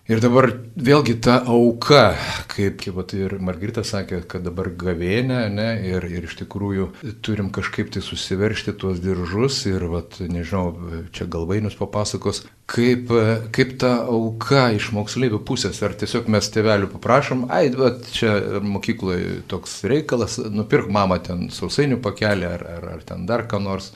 ir 0.08 0.22
dabar 0.24 0.48
vėlgi 0.76 1.18
ta 1.26 1.40
auka, 1.52 2.14
kaip, 2.52 2.86
vat, 2.96 3.12
ir 3.18 3.36
Margarita 3.44 3.84
sakė, 3.88 4.22
kad 4.32 4.46
dabar 4.46 4.70
gavėnė, 4.72 5.42
ne, 5.52 5.68
ir, 5.90 6.08
ir 6.08 6.28
iš 6.30 6.38
tikrųjų 6.44 6.88
turim 7.26 7.50
kažkaip 7.54 7.92
tai 7.92 8.04
susiveršti 8.06 8.76
tuos 8.80 9.02
diržus 9.04 9.66
ir, 9.70 9.84
vat, 9.92 10.22
nežinau, 10.22 10.72
čia 11.16 11.28
galvainius 11.32 11.76
papasakos, 11.80 12.46
kaip, 12.72 13.12
kaip 13.56 13.76
ta 13.84 13.98
auka 14.06 14.70
iš 14.78 14.94
moksleivių 14.96 15.42
pusės, 15.48 15.82
ar 15.84 15.98
tiesiog 16.00 16.32
mes 16.32 16.48
tėvelių 16.56 16.88
paprašom, 16.94 17.50
ai, 17.52 17.66
vat, 17.76 18.08
čia 18.16 18.38
mokykloje 18.64 19.42
toks 19.52 19.82
reikalas, 19.92 20.40
nupirk 20.40 20.88
mamą 20.92 21.20
ten 21.28 21.50
sausainių 21.52 22.00
pakelį 22.06 22.50
ar, 22.56 22.68
ar, 22.78 22.90
ar 22.96 23.06
ten 23.12 23.28
dar 23.28 23.48
ką 23.52 23.60
nors 23.64 23.92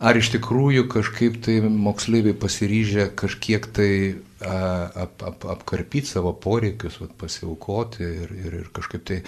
ar 0.00 0.16
iš 0.16 0.32
tikrųjų 0.34 0.86
kažkaip 0.90 1.36
tai 1.44 1.60
moksleiviai 1.60 2.36
pasiryžę 2.40 3.10
kažkiek 3.20 3.66
tai 3.76 3.92
ap, 4.40 5.20
ap, 5.20 5.44
apkarpyti 5.52 6.08
savo 6.08 6.32
poreikius, 6.32 6.96
vat, 7.02 7.12
pasiaukoti 7.20 8.04
ir, 8.06 8.32
ir, 8.32 8.56
ir 8.62 8.70
kažkaip 8.76 9.04
tai 9.04 9.20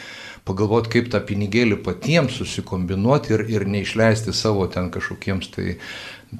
pagalvoti, 0.48 0.94
kaip 0.96 1.12
tą 1.12 1.20
pinigėlį 1.28 1.82
patiems 1.84 2.38
susikombinuoti 2.40 3.36
ir, 3.36 3.44
ir 3.52 3.68
neišleisti 3.68 4.32
savo 4.36 4.64
ten 4.72 4.88
kažkokiems 4.94 5.52
tai 5.52 5.76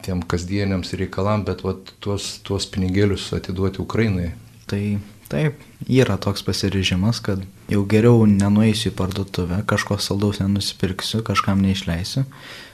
tiem 0.03 0.25
kasdieniams 0.25 0.95
reikalam, 0.97 1.45
bet 1.45 1.61
vat, 1.67 1.93
tuos, 2.01 2.39
tuos 2.47 2.67
pinigėlius 2.73 3.29
atiduoti 3.37 3.83
Ukrainai. 3.85 4.31
Tai 4.71 4.81
taip, 5.29 5.61
yra 5.85 6.17
toks 6.17 6.45
pasiryžimas, 6.47 7.21
kad 7.25 7.45
jau 7.69 7.85
geriau 7.89 8.25
nenueisiu 8.29 8.89
į 8.89 8.97
parduotuvę, 8.97 9.61
kažko 9.69 10.01
saldaus 10.01 10.41
nenusipirksiu, 10.41 11.21
kažkam 11.29 11.61
neišleisiu, 11.61 12.25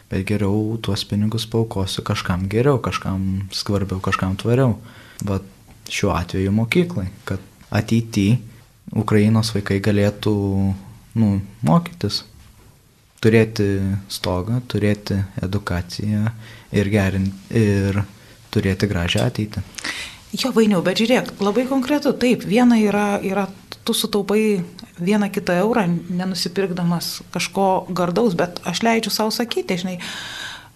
bet 0.09 0.25
geriau 0.29 0.79
tuos 0.83 1.05
pinigus 1.09 1.47
paukosiu 1.51 2.05
kažkam 2.07 2.49
geriau, 2.49 2.81
kažkam 2.83 3.49
skvarbiau, 3.53 4.01
kažkam 4.05 4.37
tvariau. 4.41 4.79
Bet 5.25 5.45
šiuo 5.93 6.15
atveju 6.17 6.53
mokyklai, 6.55 7.09
kad 7.29 7.43
ateityje 7.75 8.39
Ukrainos 8.97 9.53
vaikai 9.53 9.81
galėtų 9.85 10.35
nu, 11.19 11.31
mokytis, 11.67 12.23
turėti 13.21 13.67
stogą, 14.13 14.63
turėti 14.71 15.19
edukaciją 15.43 16.31
ir, 16.73 16.93
gerint, 16.93 17.51
ir 17.51 18.03
turėti 18.55 18.89
gražią 18.89 19.27
ateitį. 19.29 19.65
Jo 20.39 20.53
vainiau, 20.53 20.83
bet 20.85 21.01
žiūrėk, 21.01 21.35
labai 21.41 21.65
konkretu, 21.69 22.13
taip, 22.21 22.45
viena 22.49 22.77
yra, 22.81 23.19
yra 23.25 23.47
tu 23.85 23.97
sutaupai 23.97 24.61
vieną 25.01 25.31
kitą 25.35 25.57
eurą, 25.63 25.87
nenusipirkdamas 26.09 27.23
kažko 27.35 27.87
gardaus, 27.89 28.37
bet 28.39 28.61
aš 28.69 28.83
leidžiu 28.87 29.15
savo 29.15 29.33
sakyti, 29.35 29.79
žinai, 29.81 29.97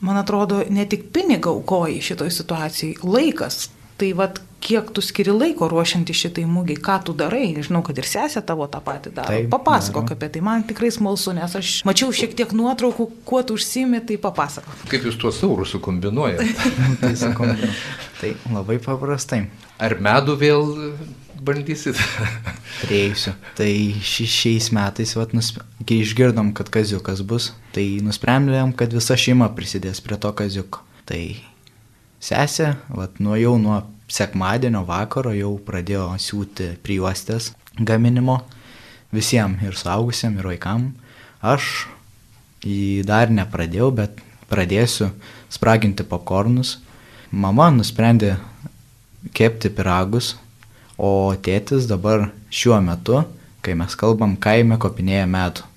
man 0.00 0.18
atrodo, 0.20 0.62
ne 0.70 0.86
tik 0.88 1.10
pinigą 1.14 1.54
aukoji 1.56 2.02
šitoj 2.02 2.32
situacijai, 2.34 2.96
laikas. 3.02 3.68
Tai 4.00 4.08
vad, 4.18 4.40
kiek 4.62 4.90
tu 4.94 5.02
skiri 5.02 5.32
laiko 5.34 5.66
ruošianti 5.70 6.14
šitai 6.16 6.44
mūgiai, 6.48 6.78
ką 6.82 6.96
tu 7.06 7.14
darai, 7.18 7.50
žinau, 7.62 7.82
kad 7.86 7.98
ir 7.98 8.06
sesė 8.08 8.42
tavo 8.46 8.66
tą 8.70 8.80
patį 8.84 9.12
daro. 9.16 9.34
Taip, 9.34 9.48
papasakok 9.52 10.06
daro. 10.06 10.18
apie 10.18 10.30
tai, 10.32 10.42
man 10.46 10.64
tikrai 10.66 10.90
smalsu, 10.94 11.34
nes 11.36 11.56
aš 11.58 11.72
mačiau 11.88 12.14
šiek 12.14 12.36
tiek 12.38 12.54
nuotraukų, 12.56 13.08
kuo 13.28 13.42
tu 13.46 13.58
užsimi, 13.58 14.02
tai 14.06 14.18
papasakok. 14.22 14.86
Kaip 14.90 15.08
jūs 15.08 15.18
tuos 15.22 15.42
eurus 15.46 15.74
sukombinuojate? 15.76 16.48
tai, 17.02 17.12
sukombinuoju. 17.24 17.74
tai 18.20 18.34
labai 18.54 18.78
paprastai. 18.82 19.42
Ar 19.82 19.98
medų 20.02 20.38
vėl 20.38 20.68
bandysit? 21.44 21.98
Prieisiu. 22.82 23.34
Tai 23.58 23.70
ši, 24.04 24.26
šiais 24.30 24.70
metais, 24.74 25.14
vat, 25.18 25.34
nusp... 25.36 25.60
kai 25.86 26.00
išgirdom, 26.02 26.52
kad 26.56 26.70
kaziukas 26.72 27.22
bus, 27.26 27.50
tai 27.74 27.86
nusprendėm, 28.04 28.74
kad 28.78 28.94
visa 28.94 29.18
šeima 29.18 29.50
prisidės 29.56 30.02
prie 30.04 30.18
to 30.20 30.32
kaziuko. 30.38 30.84
Tai 31.08 31.22
sesė, 32.22 32.74
vat, 32.94 33.18
nuo 33.22 33.38
jau 33.40 33.56
nuo 33.60 33.82
sekmadienio 34.12 34.84
vakaro 34.88 35.32
jau 35.36 35.54
pradėjo 35.66 36.10
siūti 36.20 36.74
prijuostės 36.84 37.52
gaminimo 37.80 38.42
visiems 39.12 39.62
ir 39.64 39.76
suaugusiam, 39.78 40.36
ir 40.38 40.48
vaikam. 40.52 40.90
Aš 41.42 41.88
jį 42.62 43.02
dar 43.08 43.32
nepradėjau, 43.32 43.90
bet 43.96 44.20
pradėsiu 44.52 45.10
spraginti 45.52 46.04
popkornus. 46.06 46.78
Mama 47.32 47.70
nusprendė 47.72 48.36
kepti 49.32 49.70
piragus, 49.72 50.34
o 50.98 51.32
tėtis 51.42 51.88
dabar 51.90 52.30
šiuo 52.52 52.78
metu, 52.84 53.22
kai 53.64 53.76
mes 53.78 53.96
kalbam, 53.98 54.36
kaime 54.36 54.78
kopinėja 54.82 55.26
metų. 55.30 55.68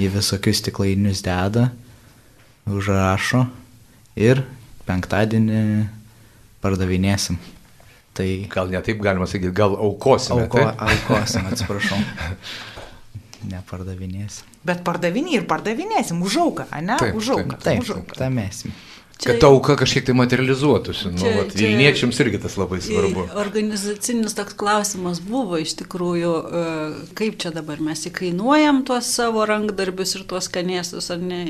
Į 0.00 0.08
visokius 0.14 0.62
stiklainius 0.62 1.20
deda, 1.24 1.68
užrašo 2.70 3.44
ir 4.16 4.44
penktadienį 4.88 5.62
pardavinėsim. 6.64 7.36
Tai 8.16 8.26
Gal 8.50 8.72
ne 8.72 8.80
taip 8.84 9.02
galima 9.04 9.28
sakyti, 9.30 9.52
gal 9.54 9.76
aukosime. 9.76 10.46
auko, 10.46 10.64
taip? 10.64 10.80
aukosim, 10.82 11.46
atsiprašau. 11.52 12.00
Nepardavinėsim. 13.50 14.48
Bet 14.66 14.82
pardavinį 14.84 15.38
ir 15.38 15.44
pardavinėsim 15.48 16.18
už 16.26 16.40
auką, 16.42 16.66
ne? 16.84 16.96
Taip, 17.00 17.14
už 17.16 17.30
auką. 17.36 17.60
Taip, 17.62 17.84
už 17.84 17.94
auką. 17.96 18.16
tą 18.18 18.28
mesim. 18.34 18.74
Čia- 19.20 19.32
Kad 19.34 19.40
ta 19.42 19.46
auka 19.52 19.74
kažkiek 19.76 20.04
tai 20.06 20.14
materializuotųsi. 20.16 21.10
Nu, 21.12 21.18
Čia- 21.20 21.36
vat, 21.36 21.50
čia- 21.52 21.66
Vilniečiams 21.68 22.20
irgi 22.24 22.38
tas 22.40 22.54
labai 22.56 22.78
svarbu. 22.80 23.26
Organizacinis 23.36 24.32
toks 24.34 24.54
klausimas 24.56 25.20
buvo 25.20 25.58
iš 25.60 25.74
tikrųjų, 25.76 26.32
e, 26.40 26.62
kaip 27.14 27.36
čia 27.38 27.50
dabar 27.52 27.80
mes 27.84 28.06
įkainuojam 28.08 28.80
tuos 28.88 29.04
savo 29.12 29.44
rankdarbius 29.44 30.14
ir 30.16 30.24
tuos 30.24 30.48
skanėsus, 30.48 31.10
ar 31.12 31.18
ne, 31.18 31.42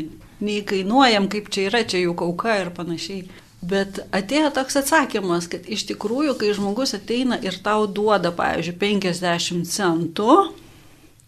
neįkainuojam, 0.43 1.29
kaip 1.31 1.49
čia 1.51 1.69
yra, 1.71 1.85
čia 1.87 2.03
jų 2.07 2.17
auka 2.27 2.59
ir 2.61 2.71
panašiai. 2.75 3.25
Bet 3.63 3.99
atėjo 4.17 4.51
toks 4.57 4.77
atsakymas, 4.81 5.47
kad 5.53 5.67
iš 5.69 5.85
tikrųjų, 5.91 6.39
kai 6.41 6.55
žmogus 6.57 6.95
ateina 6.97 7.37
ir 7.45 7.53
tau 7.63 7.87
duoda, 7.87 8.33
pavyzdžiui, 8.33 8.79
50 8.81 9.67
centų, 9.69 10.53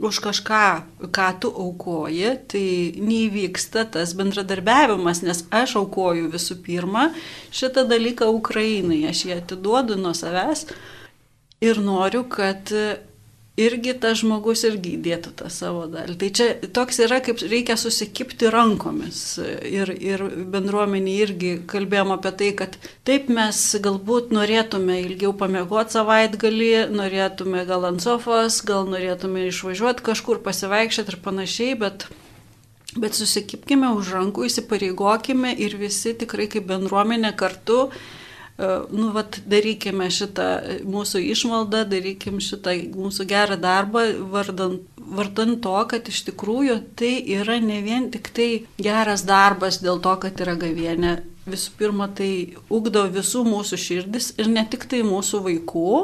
už 0.03 0.19
kažką, 0.25 0.67
ką 1.15 1.29
tu 1.41 1.51
aukoji, 1.65 2.33
tai 2.51 2.65
neįvyksta 2.99 3.87
tas 3.95 4.17
bendradarbiavimas, 4.19 5.23
nes 5.23 5.45
aš 5.55 5.77
aukoju 5.83 6.31
visų 6.33 6.59
pirma 6.67 7.09
šitą 7.55 7.87
dalyką 7.91 8.27
Ukrainai, 8.35 9.05
aš 9.11 9.27
jį 9.29 9.37
atiduodu 9.39 9.99
nuo 10.01 10.15
savęs 10.17 10.67
ir 11.63 11.79
noriu, 11.79 12.25
kad 12.27 12.75
irgi 13.61 13.93
tas 14.01 14.23
žmogus 14.23 14.63
irgi 14.65 14.95
įdėtų 14.97 15.35
tą 15.37 15.51
savo 15.53 15.85
dalį. 15.93 16.17
Tai 16.21 16.29
čia 16.39 16.47
toks 16.73 17.03
yra, 17.05 17.19
kaip 17.25 17.43
reikia 17.45 17.77
susikipti 17.77 18.49
rankomis. 18.53 19.21
Ir, 19.69 19.93
ir 19.93 20.25
bendruomenė 20.55 21.17
irgi 21.27 21.53
kalbėjom 21.69 22.15
apie 22.17 22.33
tai, 22.41 22.51
kad 22.63 22.79
taip 23.09 23.29
mes 23.33 23.61
galbūt 23.85 24.33
norėtume 24.33 25.03
ilgiau 25.05 25.35
pamiegoti 25.37 25.99
savaitgalį, 25.99 26.73
norėtume 26.97 27.67
gal 27.69 27.89
ant 27.93 28.05
sofos, 28.05 28.63
gal 28.65 28.89
norėtume 28.89 29.49
išvažiuoti 29.51 30.09
kažkur 30.09 30.41
pasivaikščioti 30.47 31.17
ir 31.17 31.25
panašiai, 31.29 31.79
bet 31.85 32.09
Bet 32.93 33.17
susikipkime 33.17 33.89
už 33.97 34.11
rankų, 34.13 34.43
įsipareigokime 34.51 35.55
ir 35.65 35.79
visi 35.81 36.11
tikrai 36.13 36.45
kaip 36.53 36.67
bendruomenė 36.69 37.31
kartu, 37.41 37.87
nu, 38.59 39.11
vat, 39.15 39.39
darykime 39.49 40.09
šitą 40.13 40.49
mūsų 40.89 41.23
išmaldą, 41.33 41.85
darykime 41.91 42.43
šitą 42.43 42.75
mūsų 42.95 43.27
gerą 43.31 43.59
darbą, 43.61 44.05
vardant, 44.33 44.83
vardant 44.97 45.61
to, 45.65 45.75
kad 45.91 46.09
iš 46.13 46.23
tikrųjų 46.31 46.79
tai 46.99 47.15
yra 47.39 47.59
ne 47.65 47.81
vien 47.85 48.11
tik 48.13 48.33
tai 48.37 48.51
geras 48.79 49.27
darbas 49.29 49.81
dėl 49.83 50.03
to, 50.05 50.17
kad 50.25 50.41
yra 50.45 50.57
gavienė. 50.61 51.21
Visų 51.49 51.73
pirma, 51.79 52.07
tai 52.07 52.55
ugdo 52.71 53.09
visų 53.11 53.43
mūsų 53.49 53.79
širdis 53.81 54.35
ir 54.38 54.51
ne 54.53 54.62
tik 54.71 54.87
tai 54.91 55.03
mūsų 55.03 55.43
vaikų, 55.49 55.95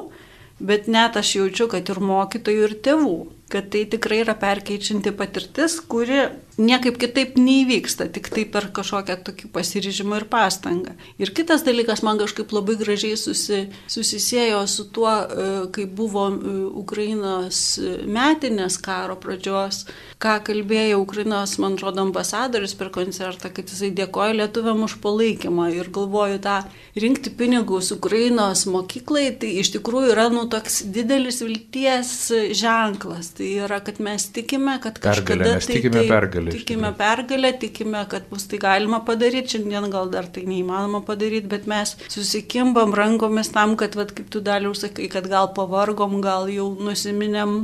bet 0.58 0.88
net 0.90 1.20
aš 1.20 1.36
jaučiu, 1.38 1.68
kad 1.70 1.86
ir 1.86 2.00
mokytojų, 2.02 2.64
ir 2.66 2.80
tėvų 2.82 3.18
kad 3.48 3.70
tai 3.72 3.86
tikrai 3.88 4.22
yra 4.24 4.34
perkeičianti 4.38 5.12
patirtis, 5.16 5.78
kuri 5.80 6.26
niekaip 6.58 6.98
kitaip 6.98 7.36
neįvyksta, 7.38 8.08
tik 8.14 8.30
tai 8.34 8.44
per 8.50 8.68
kažkokią 8.74 9.18
tokį 9.26 9.50
pasiryžimą 9.54 10.20
ir 10.20 10.26
pastangą. 10.30 10.96
Ir 11.22 11.32
kitas 11.34 11.64
dalykas 11.66 12.02
man 12.06 12.18
kažkaip 12.20 12.52
labai 12.54 12.76
gražiai 12.80 13.16
susi, 13.20 13.64
susisėjo 13.90 14.64
su 14.70 14.88
tuo, 14.94 15.10
e, 15.10 15.48
kai 15.74 15.86
buvo 15.86 16.26
e, 16.34 16.54
Ukrainos 16.82 17.62
metinės 18.06 18.78
karo 18.82 19.16
pradžios, 19.20 19.84
ką 20.18 20.38
kalbėjo 20.46 20.98
Ukrainos, 21.02 21.54
man 21.62 21.76
atrodo, 21.78 22.02
ambasadoris 22.02 22.74
per 22.78 22.90
koncertą, 22.94 23.52
kad 23.54 23.70
jisai 23.70 23.92
dėkoja 23.94 24.34
lietuviam 24.40 24.82
už 24.86 24.98
palaikymą 25.04 25.68
ir 25.76 25.90
galvoju 25.94 26.40
tą 26.42 26.58
rinkti 26.98 27.30
pinigus 27.38 27.92
Ukrainos 27.94 28.64
mokyklai, 28.70 29.28
tai 29.38 29.54
iš 29.62 29.72
tikrųjų 29.76 30.12
yra 30.16 30.26
nu 30.34 30.44
toks 30.50 30.80
didelis 30.94 31.38
vilties 31.44 32.12
ženklas. 32.58 33.30
Tai 33.38 33.48
yra, 33.66 33.78
kad 33.84 34.00
mes 34.02 34.26
tikime, 34.34 34.78
kad 34.82 34.98
Pergalė, 34.98 35.22
kažkada 35.22 35.54
mes 35.54 35.68
tai, 35.68 35.78
tikime 35.78 36.02
tai, 36.02 36.08
pergalę, 36.10 36.47
iš 36.48 36.58
Tikime 36.58 36.92
pergalę, 36.98 37.52
tikime, 37.60 38.04
kad 38.10 38.28
bus 38.30 38.46
tai 38.50 38.60
galima 38.62 39.00
padaryti, 39.06 39.56
šiandien 39.56 39.88
gal 39.92 40.10
dar 40.12 40.28
tai 40.32 40.44
neįmanoma 40.48 41.02
padaryti, 41.06 41.48
bet 41.50 41.66
mes 41.70 41.96
susikimbam 42.12 42.94
rankomis 42.96 43.52
tam, 43.54 43.76
kad, 43.80 43.96
vat, 43.98 44.12
kaip 44.16 44.30
tu 44.32 44.42
daliau 44.44 44.74
sakai, 44.76 45.08
kad 45.12 45.28
gal 45.30 45.52
pavargom, 45.56 46.20
gal 46.24 46.48
jau 46.52 46.70
nusiminėm 46.80 47.60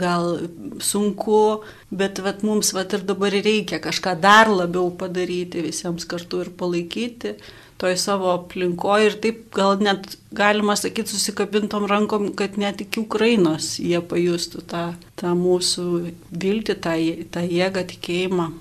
gal 0.00 0.38
sunku, 0.82 1.64
bet 1.90 2.20
vat, 2.24 2.42
mums 2.46 2.72
vat, 2.76 2.94
ir 2.96 3.04
dabar 3.08 3.34
reikia 3.34 3.80
kažką 3.82 4.16
dar 4.22 4.50
labiau 4.52 4.90
padaryti 4.98 5.64
visiems 5.66 6.08
kartu 6.08 6.44
ir 6.44 6.50
palaikyti 6.58 7.36
toj 7.76 7.96
savo 7.98 8.30
aplinkoje 8.32 9.08
ir 9.08 9.16
taip 9.22 9.40
gal 9.54 9.80
net 9.82 10.16
galima 10.32 10.76
sakyti 10.78 11.10
susikabintom 11.10 11.88
rankom, 11.90 12.30
kad 12.38 12.58
net 12.58 12.80
iki 12.84 13.02
Ukrainos 13.02 13.74
jie 13.82 14.00
pajustų 14.00 14.62
tą, 14.70 14.84
tą 15.20 15.34
mūsų 15.38 15.86
viltį, 16.30 16.76
tą, 16.84 16.94
tą 17.34 17.42
jėgą, 17.44 17.86
tikėjimą. 17.94 18.52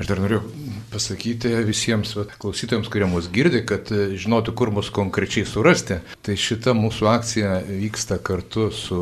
Aš 0.00 0.08
dar 0.08 0.20
noriu 0.22 0.38
pasakyti 0.88 1.50
visiems 1.66 2.14
vat, 2.16 2.30
klausytojams, 2.40 2.88
kurie 2.88 3.08
mus 3.08 3.26
girdi, 3.32 3.60
kad 3.68 3.90
e, 3.92 4.14
žinotų, 4.20 4.54
kur 4.56 4.72
mus 4.72 4.88
konkrečiai 4.96 5.44
surasti. 5.44 5.98
Tai 6.24 6.36
šita 6.40 6.72
mūsų 6.76 7.08
akcija 7.10 7.58
vyksta 7.68 8.16
kartu 8.24 8.70
su 8.72 9.00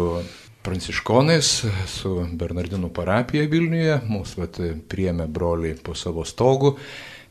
pranciškonais, 0.66 1.52
su 1.90 2.14
Bernardinų 2.38 2.90
parapija 2.94 3.46
Vilniuje. 3.50 4.00
Mūsų 4.08 4.42
vat, 4.42 4.58
priėmė 4.90 5.28
broliai 5.30 5.76
po 5.82 5.96
savo 5.98 6.26
stogų. 6.28 6.76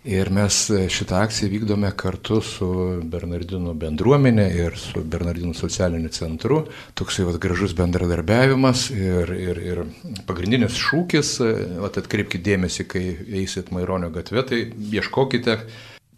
Ir 0.08 0.30
mes 0.32 0.56
šitą 0.94 1.18
akciją 1.26 1.50
vykdome 1.52 1.90
kartu 2.00 2.38
su 2.46 2.68
Bernardinų 3.12 3.74
bendruomenė 3.82 4.46
ir 4.56 4.78
su 4.80 5.02
Bernardinų 5.04 5.52
socialiniu 5.58 6.12
centru. 6.16 6.62
Toksai 6.96 7.26
vat, 7.28 7.40
gražus 7.44 7.76
bendradarbiavimas 7.76 8.86
ir, 8.96 9.34
ir, 9.36 9.60
ir 9.66 9.84
pagrindinis 10.30 10.80
šūkis, 10.80 11.34
vat, 11.84 12.00
atkreipkite 12.00 12.46
dėmesį, 12.46 12.88
kai 12.88 13.04
eisit 13.42 13.74
Maironio 13.76 14.14
gatve, 14.16 14.46
tai 14.48 14.64
ieškokite 14.96 15.60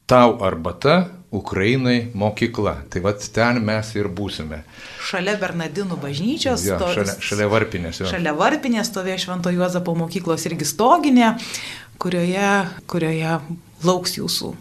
tau 0.10 0.38
arbata, 0.44 0.98
Ukrainai 1.32 2.10
mokykla. 2.18 2.76
Tai 2.90 3.02
vad 3.06 3.22
ten 3.34 3.60
mes 3.62 3.92
ir 3.96 4.08
būsime. 4.10 4.64
Šalia 5.06 5.36
Bernardinų 5.38 6.00
bažnyčios. 6.02 6.64
Jo, 6.66 6.80
to- 6.82 6.90
šalia, 6.96 7.14
šalia 7.22 7.50
varpinės. 7.52 8.00
Jo. 8.02 8.08
Šalia 8.10 8.34
varpinės 8.34 8.90
stovėjo 8.90 9.20
Švento 9.28 9.54
Juozapo 9.54 9.94
mokyklos 9.96 10.48
irgi 10.50 10.66
stoginė, 10.66 11.36
kurioje, 12.02 12.50
kurioje 12.90 13.38
lauks 13.86 14.18
jūsų 14.18 14.56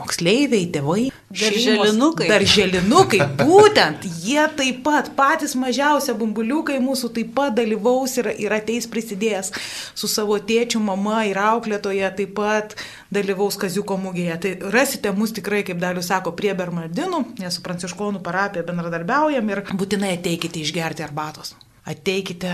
moksleiviai, 0.00 0.66
tėvai. 0.74 1.10
Darželinukai. 1.30 2.26
Darželinukai, 2.26 3.20
būtent. 3.38 4.06
Jie 4.24 4.42
taip 4.58 4.80
pat, 4.86 5.12
patys 5.14 5.54
mažiausia 5.58 6.16
bumbuliukai 6.18 6.80
mūsų 6.82 7.12
taip 7.14 7.30
pat 7.36 7.54
dalyvaus 7.58 8.16
ir, 8.18 8.32
ir 8.42 8.54
ateis 8.56 8.88
prisidėjęs 8.90 9.52
su 9.94 10.10
savo 10.10 10.40
tėčiu, 10.42 10.82
mama 10.82 11.22
ir 11.28 11.38
auklėtoje 11.38 12.10
taip 12.18 12.34
pat 12.40 12.74
dalyvaus 13.14 13.60
Kaziuko 13.60 13.98
mugėje. 14.00 14.40
Tai 14.42 14.54
rasite 14.74 15.14
mus 15.14 15.36
tikrai, 15.36 15.62
kaip 15.66 15.78
Dalius 15.82 16.10
sako, 16.10 16.34
prie 16.38 16.50
Bernardinų, 16.58 17.22
nes 17.38 17.58
su 17.58 17.62
Pranciškonų 17.66 18.24
parapija 18.26 18.66
bendradarbiaujam 18.66 19.54
ir 19.54 19.64
būtinai 19.70 20.16
ateikite 20.18 20.64
išgerti 20.64 21.06
arbatos. 21.06 21.54
Ateikite 21.90 22.50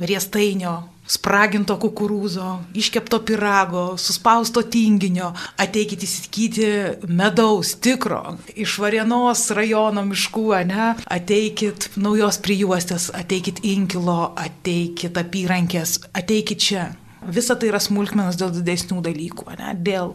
riestainio, 0.00 0.74
spraginto 1.10 1.74
kukurūzo, 1.80 2.46
iškepto 2.78 3.20
pirago, 3.26 3.84
suspausto 3.98 4.62
tinginio, 4.62 5.32
ateikite 5.60 6.06
įsikyti 6.06 6.68
medaus, 7.10 7.74
tikro, 7.82 8.36
iš 8.54 8.78
Varienos 8.82 9.48
rajono 9.56 10.04
miškų, 10.06 10.46
ne? 10.70 10.92
ateikit 11.10 11.90
naujos 11.98 12.38
prijuostės, 12.44 13.10
ateikit 13.16 13.64
inkilo, 13.66 14.32
ateikit 14.38 15.18
apyrankės, 15.18 15.98
ateikit 16.14 16.62
čia. 16.68 16.86
Visa 17.20 17.56
tai 17.58 17.68
yra 17.68 17.82
smulkmenos 17.82 18.38
dėl 18.40 18.54
didesnių 18.54 19.02
dalykų, 19.04 19.50
ne? 19.58 19.74
dėl 19.76 20.14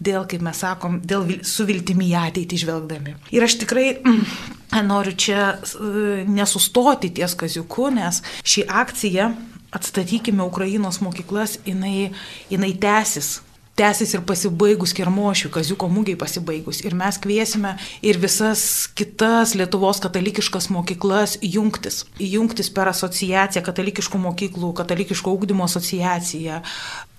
dėl, 0.00 0.26
kaip 0.28 0.44
mes 0.44 0.60
sakom, 0.60 1.00
dėl 1.04 1.38
su 1.46 1.66
viltimi 1.68 2.10
į 2.10 2.18
ateitį 2.26 2.60
žvelgdami. 2.64 3.16
Ir 3.34 3.46
aš 3.46 3.58
tikrai, 3.62 3.88
mm, 3.96 4.84
noriu 4.86 5.16
čia 5.16 5.56
e, 5.56 6.24
nesustoti 6.28 7.12
ties 7.16 7.36
kaziuku, 7.38 7.90
nes 7.96 8.22
ši 8.44 8.66
akcija 8.68 9.32
atstatykime 9.76 10.44
Ukrainos 10.46 11.00
mokyklas, 11.04 11.58
jinai, 11.66 12.12
jinai 12.52 12.72
tęsis 12.80 13.40
tęsis 13.76 14.14
ir 14.16 14.22
pasibaigus 14.26 14.94
kermošių, 14.96 15.50
kaziuko 15.52 15.88
mūgiai 15.92 16.16
pasibaigus. 16.18 16.80
Ir 16.86 16.96
mes 16.96 17.18
kviesime 17.20 17.74
ir 18.04 18.18
visas 18.22 18.86
kitas 18.96 19.52
Lietuvos 19.58 20.00
katalikiškas 20.04 20.70
mokyklas 20.72 21.36
jungtis. 21.44 22.04
Jungtis 22.16 22.72
per 22.72 22.90
asociaciją, 22.92 23.60
katalikiškų 23.66 24.20
mokyklų, 24.22 24.72
katalikiško 24.80 25.36
ūkdymo 25.36 25.68
asociaciją, 25.68 26.62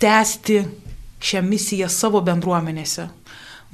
tęsti 0.01 0.63
šią 1.23 1.43
misiją 1.45 1.89
savo 1.91 2.21
bendruomenėse 2.25 3.09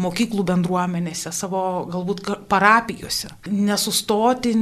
mokyklų 0.01 0.41
bendruomenėse, 0.49 1.29
savo 1.29 1.86
galbūt 1.86 2.23
parapijose. 2.49 3.29
Nesustoti 3.53 4.56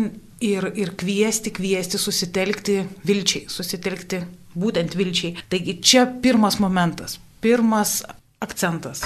ir, 0.44 0.68
ir 0.76 0.92
kviesti, 1.00 1.54
kviesti, 1.56 1.96
susitelkti 2.02 2.82
vilčiai, 3.08 3.46
susitelkti 3.48 4.20
būtent 4.60 4.98
vilčiai. 5.00 5.38
Taigi 5.48 5.78
čia 5.80 6.04
pirmas 6.20 6.60
momentas 6.60 7.16
pirmas 7.42 8.02
akcentas. 8.42 9.04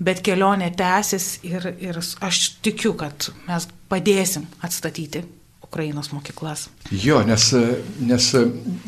Bet 0.00 0.22
kelionė 0.24 0.70
tęsis 0.76 1.42
ir, 1.44 1.66
ir 1.80 1.98
aš 2.00 2.38
tikiu, 2.64 2.94
kad 2.96 3.28
mes 3.46 3.66
padėsim 3.90 4.46
atstatyti 4.64 5.22
Ukrainos 5.70 6.10
mokyklas. 6.10 6.66
Jo, 6.90 7.20
nes, 7.22 7.44
nes 8.02 8.24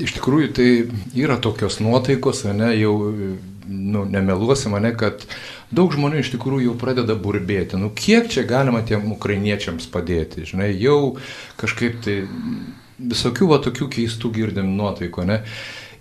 iš 0.02 0.16
tikrųjų 0.16 0.48
tai 0.56 0.68
yra 1.14 1.36
tokios 1.38 1.78
nuotaikos, 1.78 2.42
ne, 2.50 2.72
jau 2.74 2.96
nu, 3.68 4.02
nemeluosi 4.10 4.72
mane, 4.72 4.90
kad 4.98 5.22
daug 5.70 5.94
žmonių 5.94 6.24
iš 6.24 6.32
tikrųjų 6.34 6.72
jau 6.72 6.74
pradeda 6.80 7.14
burbėti. 7.14 7.78
Nu, 7.78 7.92
kiek 7.94 8.26
čia 8.32 8.42
galima 8.48 8.82
tiem 8.82 9.06
ukrainiečiams 9.14 9.86
padėti? 9.94 10.42
Žinai, 10.48 10.72
jau 10.82 11.14
kažkaip 11.62 12.02
tai 12.02 12.18
visokių 12.98 13.52
va 13.54 13.60
tokių 13.62 13.88
keistų 14.00 14.32
girdim 14.34 14.74
nuotaiko, 14.74 15.22
ne? 15.28 15.42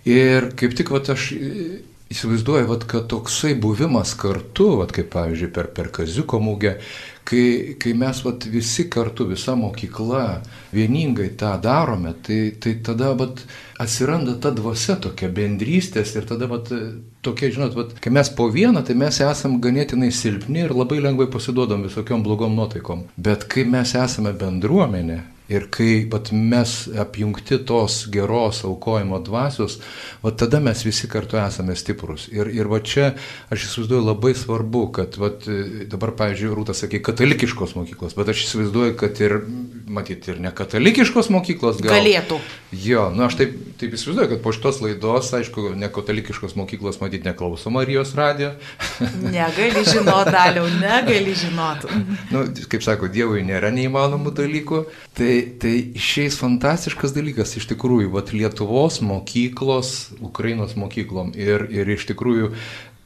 Ir 0.02 0.50
kaip 0.58 0.74
tik 0.74 0.90
va 0.90 0.98
aš 1.14 1.30
įsivaizduoju, 2.12 2.66
vat, 2.68 2.84
kad 2.90 3.06
toksai 3.10 3.54
buvimas 3.58 4.12
kartu, 4.18 4.72
vat, 4.82 4.92
kaip 4.94 5.08
pavyzdžiui 5.14 5.50
per, 5.54 5.70
per 5.72 5.88
Kaziuko 5.94 6.40
mūgę, 6.42 6.76
kai, 7.28 7.74
kai 7.80 7.92
mes 7.98 8.22
vat, 8.24 8.46
visi 8.50 8.88
kartu, 8.92 9.26
visa 9.30 9.54
mokykla 9.58 10.24
vieningai 10.74 11.30
tą 11.38 11.54
darome, 11.62 12.14
tai, 12.24 12.40
tai 12.60 12.76
tada 12.84 13.12
vat, 13.18 13.42
atsiranda 13.82 14.36
ta 14.42 14.52
dvasia 14.54 14.98
tokia 15.02 15.30
bendrystės 15.32 16.14
ir 16.16 16.28
tada 16.28 16.48
vat, 16.50 16.70
tokia, 17.24 17.50
žinot, 17.54 17.76
vat, 17.78 17.94
kai 18.02 18.12
mes 18.14 18.30
po 18.36 18.48
vieną, 18.52 18.84
tai 18.86 18.96
mes 18.98 19.20
esame 19.24 19.60
ganėtinai 19.62 20.12
silpni 20.14 20.66
ir 20.66 20.76
labai 20.76 21.00
lengvai 21.04 21.28
pasiduodam 21.32 21.86
visokiom 21.86 22.24
blogom 22.26 22.56
nuotaikom. 22.58 23.06
Bet 23.16 23.46
kai 23.50 23.66
mes 23.68 23.94
esame 23.98 24.34
bendruomenė, 24.38 25.22
Ir 25.50 25.66
kai 25.74 26.04
vat, 26.10 26.30
mes 26.32 26.72
apjungti 27.02 27.58
tos 27.66 28.04
geros 28.12 28.62
aukojimo 28.64 29.18
dvasios, 29.26 29.80
vat, 30.22 30.36
tada 30.38 30.60
mes 30.62 30.84
visi 30.86 31.08
kartu 31.10 31.36
esame 31.42 31.74
stiprus. 31.76 32.28
Ir, 32.32 32.48
ir 32.54 32.70
va 32.70 32.78
čia 32.78 33.10
aš 33.52 33.66
įsivaizduoju 33.66 34.06
labai 34.06 34.32
svarbu, 34.38 34.84
kad 34.98 35.18
vat, 35.20 35.48
dabar, 35.90 36.14
pavyzdžiui, 36.20 36.52
Rūtas 36.56 36.84
sakė, 36.84 37.02
katalikiškos 37.04 37.74
mokyklos, 37.74 38.14
bet 38.18 38.30
aš 38.32 38.44
įsivaizduoju, 38.46 38.94
kad 39.00 39.18
ir, 39.24 39.34
matyt, 39.92 40.30
ir 40.30 40.38
ne 40.42 40.54
katalikiškos 40.54 41.28
mokyklos 41.34 41.82
gal, 41.82 41.96
galėtų. 41.98 42.38
Jo, 42.86 43.08
nu 43.12 43.26
aš 43.26 43.40
taip, 43.42 43.58
taip 43.82 43.98
įsivaizduoju, 43.98 44.30
kad 44.36 44.44
po 44.46 44.54
šitos 44.54 44.80
laidos, 44.84 45.32
aišku, 45.36 45.72
ne 45.76 45.90
katalikiškos 45.92 46.54
mokyklos, 46.60 47.02
matyt, 47.02 47.26
neklauso 47.26 47.74
Marijos 47.74 48.14
radijo. 48.16 48.54
negali 49.26 49.84
žinot, 49.90 50.30
daliau, 50.32 50.70
negali 50.78 51.34
žinot. 51.36 51.88
nu, 52.30 52.46
kaip 52.70 52.86
sako, 52.86 53.10
Dievui 53.12 53.42
nėra 53.44 53.74
neįmanomų 53.74 54.32
dalykų. 54.38 54.84
Tai 55.18 55.31
tai 55.62 55.74
išeis 55.98 56.38
fantastiškas 56.40 57.14
dalykas 57.16 57.56
iš 57.58 57.68
tikrųjų, 57.72 58.10
vat 58.14 58.32
Lietuvos 58.34 59.00
mokyklos, 59.04 60.12
Ukrainos 60.20 60.76
mokyklom. 60.78 61.34
Ir, 61.38 61.66
ir 61.72 61.92
iš 61.94 62.06
tikrųjų 62.12 62.52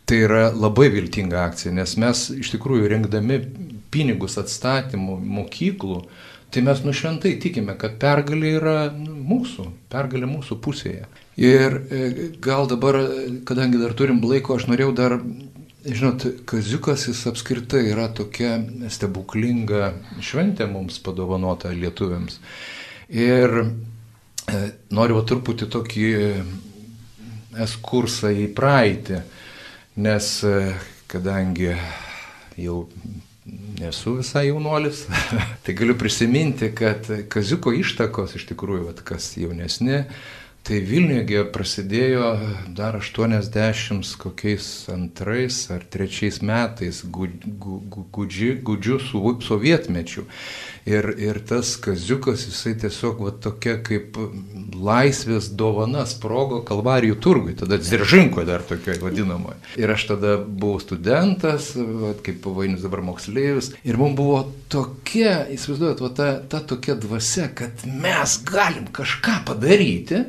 tai 0.06 0.22
yra 0.22 0.46
labai 0.54 0.88
viltinga 0.94 1.42
akcija, 1.48 1.74
nes 1.74 1.96
mes 1.98 2.28
iš 2.36 2.52
tikrųjų 2.54 2.90
rengdami 2.92 3.40
pinigus 3.90 4.38
atstatymų 4.38 5.18
mokyklų, 5.38 6.00
tai 6.54 6.62
mes 6.66 6.82
nušventai 6.86 7.34
tikime, 7.42 7.74
kad 7.80 7.98
pergalė 8.02 8.52
yra 8.60 8.76
mūsų, 8.94 9.66
pergalė 9.92 10.28
mūsų 10.30 10.60
pusėje. 10.62 11.08
Ir 11.42 11.80
e, 11.90 12.30
gal 12.40 12.70
dabar, 12.70 13.00
kadangi 13.48 13.82
dar 13.82 13.96
turim 13.98 14.22
laiko, 14.24 14.56
aš 14.56 14.68
norėjau 14.70 14.94
dar 14.96 15.18
Žinot, 15.86 16.24
kaziukas 16.48 17.06
jis 17.08 17.20
apskritai 17.30 17.84
yra 17.92 18.08
tokia 18.10 18.56
stebuklinga 18.90 19.92
šventė 20.24 20.66
mums 20.70 20.98
padovanota 21.04 21.70
lietuviams. 21.70 22.40
Ir 23.14 23.54
e, 23.62 24.62
noriu 24.90 25.20
truputį 25.22 25.68
tokį 25.70 26.08
eskursą 27.62 28.32
į 28.34 28.48
praeitį, 28.56 29.20
nes 30.02 30.32
e, 30.48 30.56
kadangi 31.10 31.70
jau 32.58 32.80
nesu 33.78 34.16
visai 34.18 34.48
jaunuolis, 34.48 35.04
tai 35.64 35.76
galiu 35.78 35.94
prisiminti, 35.98 36.72
kad 36.74 37.06
kaziuko 37.30 37.70
ištakos 37.78 38.34
iš 38.40 38.48
tikrųjų, 38.50 38.88
vat, 38.88 39.04
kas 39.06 39.36
jaunesni, 39.38 40.02
Tai 40.66 40.80
Vilniuje 40.82 41.44
prasidėjo 41.54 42.28
dar 42.74 42.96
80 42.98 44.16
kokiais 44.18 44.64
antrais 44.90 45.60
ar 45.70 45.84
trečiais 45.86 46.40
metais 46.42 47.04
gudžių, 47.06 48.48
gudžių 48.66 48.96
sovietmečių. 49.46 50.24
Ir, 50.90 51.06
ir 51.22 51.38
tas 51.46 51.76
kaziukas, 51.82 52.48
jisai 52.48 52.72
tiesiog 52.82 53.22
va, 53.28 53.30
tokia 53.46 53.76
kaip 53.86 54.18
laisvės 54.74 55.52
dovana 55.54 56.02
sprogo 56.10 56.58
Kalvarijų 56.66 57.20
turgui, 57.22 57.54
tada 57.62 57.78
Dziržinko 57.78 58.42
dar 58.50 58.66
tokioje 58.66 58.98
vadinamoje. 59.04 59.60
Ir 59.78 59.94
aš 59.94 60.08
tada 60.10 60.34
buvau 60.42 60.82
studentas, 60.82 61.70
va, 61.78 62.10
kaip 62.26 62.42
pavainis 62.42 62.82
dabar 62.82 63.04
moksleivis. 63.06 63.70
Ir 63.86 64.02
mums 64.02 64.18
buvo 64.18 64.42
tokia, 64.66 65.44
įsivaizduojat, 65.54 66.02
va, 66.02 66.12
ta, 66.18 66.28
ta 66.42 66.64
tokia 66.74 66.98
dvasia, 67.06 67.52
kad 67.54 67.86
mes 67.86 68.38
galim 68.50 68.90
kažką 68.90 69.40
padaryti 69.46 70.24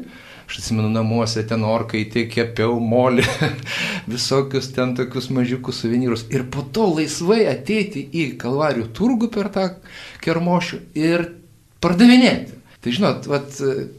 Aš 0.47 0.61
atsimenu 0.61 0.89
namuose 0.89 1.43
ten 1.47 1.63
orkai 1.67 2.05
tiek 2.11 2.29
kepiau 2.31 2.77
molį, 2.79 3.25
visokius 4.13 4.71
ten 4.75 4.93
tokius 4.95 5.27
mažiukus 5.35 5.81
suvenyrus. 5.83 6.23
Ir 6.31 6.45
po 6.51 6.63
to 6.73 6.87
laisvai 6.93 7.41
ateiti 7.51 8.05
į 8.15 8.29
Kalvarijų 8.39 8.87
turgų 8.95 9.31
per 9.33 9.51
tą 9.51 9.65
kermošių 10.23 10.79
ir 11.03 11.27
pardavinėti. 11.83 12.56
Tai 12.77 12.91
žinot, 12.93 13.25
vat, 13.25 13.55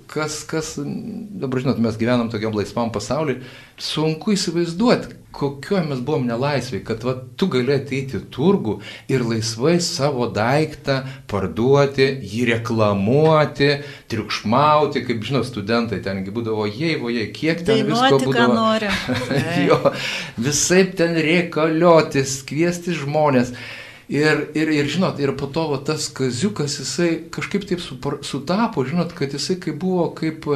kas, 0.06 0.42
kas, 0.46 0.76
dabar 0.78 1.64
žinot, 1.64 1.80
mes 1.82 1.96
gyvenam 1.98 2.28
tokiam 2.30 2.54
laisvam 2.54 2.92
pasauliu, 2.94 3.40
sunku 3.74 4.36
įsivaizduoti, 4.36 5.16
kokio 5.34 5.80
mes 5.82 5.98
buvom 6.06 6.28
nelaisviai, 6.28 6.84
kad 6.86 7.02
vat, 7.06 7.24
tu 7.38 7.48
gali 7.50 7.74
ateiti 7.74 8.20
į 8.20 8.28
turgų 8.34 8.76
ir 9.10 9.24
laisvai 9.26 9.74
savo 9.82 10.28
daiktą 10.34 11.00
parduoti, 11.30 12.06
jį 12.22 12.44
reklamuoti, 12.52 13.72
triukšmauti, 14.14 15.02
kaip 15.10 15.26
žinot, 15.26 15.50
studentai 15.50 15.98
tengi 16.04 16.30
būdavo, 16.34 16.68
jei, 16.70 16.94
vojai, 17.02 17.26
kiek 17.34 17.66
ten 17.66 17.82
Dainuoti, 17.82 18.14
visko 18.14 18.30
būdavo. 18.30 18.94
jo, 19.68 19.80
visai 20.48 20.86
ten 21.02 21.18
reikaliotis, 21.28 22.40
kviesti 22.48 22.94
žmonės. 23.02 23.52
Ir, 24.09 24.47
ir, 24.57 24.71
ir 24.73 24.87
žinot, 24.88 25.18
ir 25.21 25.35
po 25.37 25.47
to 25.53 25.66
va, 25.68 25.79
tas 25.85 26.09
kaziukas, 26.09 26.79
jisai 26.81 27.29
kažkaip 27.29 27.66
taip 27.68 27.81
sutapo, 28.25 28.85
žinot, 28.88 29.12
kad 29.12 29.35
jisai 29.37 29.59
kaip 29.61 29.77
buvo 29.83 30.09
kaip 30.16 30.49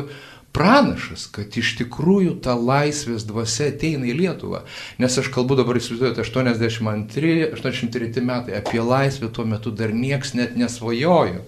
pranašas, 0.57 1.27
kad 1.33 1.53
iš 1.57 1.77
tikrųjų 1.81 2.41
ta 2.45 2.55
laisvės 2.57 3.25
dvasia 3.29 3.69
ateina 3.73 4.07
į 4.09 4.15
Lietuvą. 4.21 4.62
Nes 5.01 5.19
aš 5.21 5.29
kalbu 5.33 5.57
dabar, 5.61 5.77
įsivaizduojate, 5.81 6.25
82-83 6.29 8.25
metai, 8.25 8.57
apie 8.57 8.81
laisvę 8.81 9.29
tuo 9.33 9.45
metu 9.49 9.73
dar 9.73 9.93
nieks 9.97 10.33
net 10.37 10.57
nesvajojo. 10.57 11.45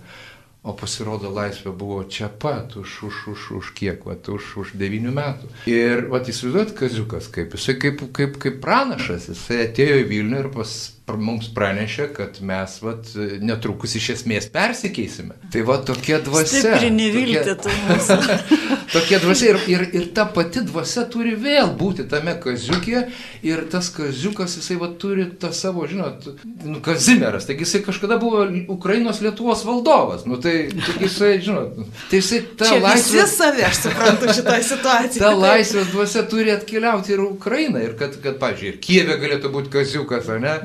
O 0.64 0.72
pasirodo, 0.72 1.28
laisvė 1.28 1.72
buvo 1.76 2.08
čia 2.08 2.28
pat, 2.28 2.72
už, 2.80 3.02
už, 3.04 3.16
už, 3.34 3.40
už 3.60 3.72
kiek, 3.76 4.00
vat, 4.08 4.24
už, 4.32 4.56
už 4.62 4.72
devynių 4.80 5.12
metų. 5.12 5.48
Ir, 5.68 6.08
vat, 6.08 6.24
įsivaizduot, 6.32 6.72
kaziukas, 6.78 7.28
kaip 7.32 7.52
jisai 7.52 7.76
kaip, 7.80 8.00
kaip, 8.16 8.40
kaip 8.40 8.60
pranašas, 8.64 9.28
jisai 9.28 9.66
atėjo 9.66 10.00
į 10.00 10.08
Vilnių 10.08 10.40
ir 10.40 10.48
pas, 10.56 10.93
mums 11.12 11.50
pranešė, 11.52 12.06
kad 12.16 12.38
mes 12.40 12.78
vat, 12.80 13.10
netrukus 13.44 13.92
iš 13.98 14.06
esmės 14.14 14.46
persikeisime. 14.52 15.36
Tai 15.52 15.64
va 15.68 15.76
tokia 15.84 16.16
dvasia. 16.24 16.62
Stiprinė 16.62 17.10
viltė 17.12 17.54
tu 17.60 17.72
mūsų. 17.90 18.16
tokia 18.94 19.18
dvasia 19.20 19.50
ir, 19.52 19.58
ir, 19.68 19.84
ir 20.00 20.06
ta 20.16 20.24
pati 20.32 20.62
dvasia 20.64 21.04
turi 21.12 21.34
vėl 21.36 21.74
būti 21.76 22.06
tame 22.08 22.34
kaziukė 22.40 23.02
ir 23.44 23.64
tas 23.72 23.90
kaziukas 23.92 24.56
jisai 24.58 24.78
va 24.80 24.88
turi 25.00 25.26
tą 25.40 25.52
savo, 25.52 25.84
žinot, 25.90 26.30
nu, 26.64 26.80
Kazimieras, 26.84 27.44
taigi 27.48 27.66
jisai 27.66 27.82
kažkada 27.84 28.16
buvo 28.22 28.46
Ukrainos 28.72 29.20
Lietuvos 29.24 29.64
valdovas, 29.68 30.24
nu 30.28 30.40
tai 30.40 30.70
jisai, 31.02 31.36
žinot, 31.44 31.84
tai 32.08 32.22
jisai 32.22 32.40
tą 32.56 32.70
Čia 32.72 32.80
laisvę... 32.80 33.20
Visi 33.20 33.36
savi, 33.36 33.66
aš 33.68 33.82
suprantu 33.84 34.32
šitoje 34.40 34.66
situacijoje. 34.72 35.20
Ta 35.20 35.34
laisvės 35.36 35.92
dvasia 35.92 36.24
turi 36.32 36.56
atkeliauti 36.56 37.16
ir 37.16 37.24
Ukrainą 37.28 37.84
ir 37.84 37.94
kad, 38.00 38.16
kad 38.24 38.40
pažiūrėjau, 38.40 38.74
ir 38.74 38.82
Kievė 38.84 39.20
galėtų 39.20 39.52
būti 39.52 39.72
kaziukas, 39.78 40.32
ar 40.32 40.42
ne? 40.42 40.58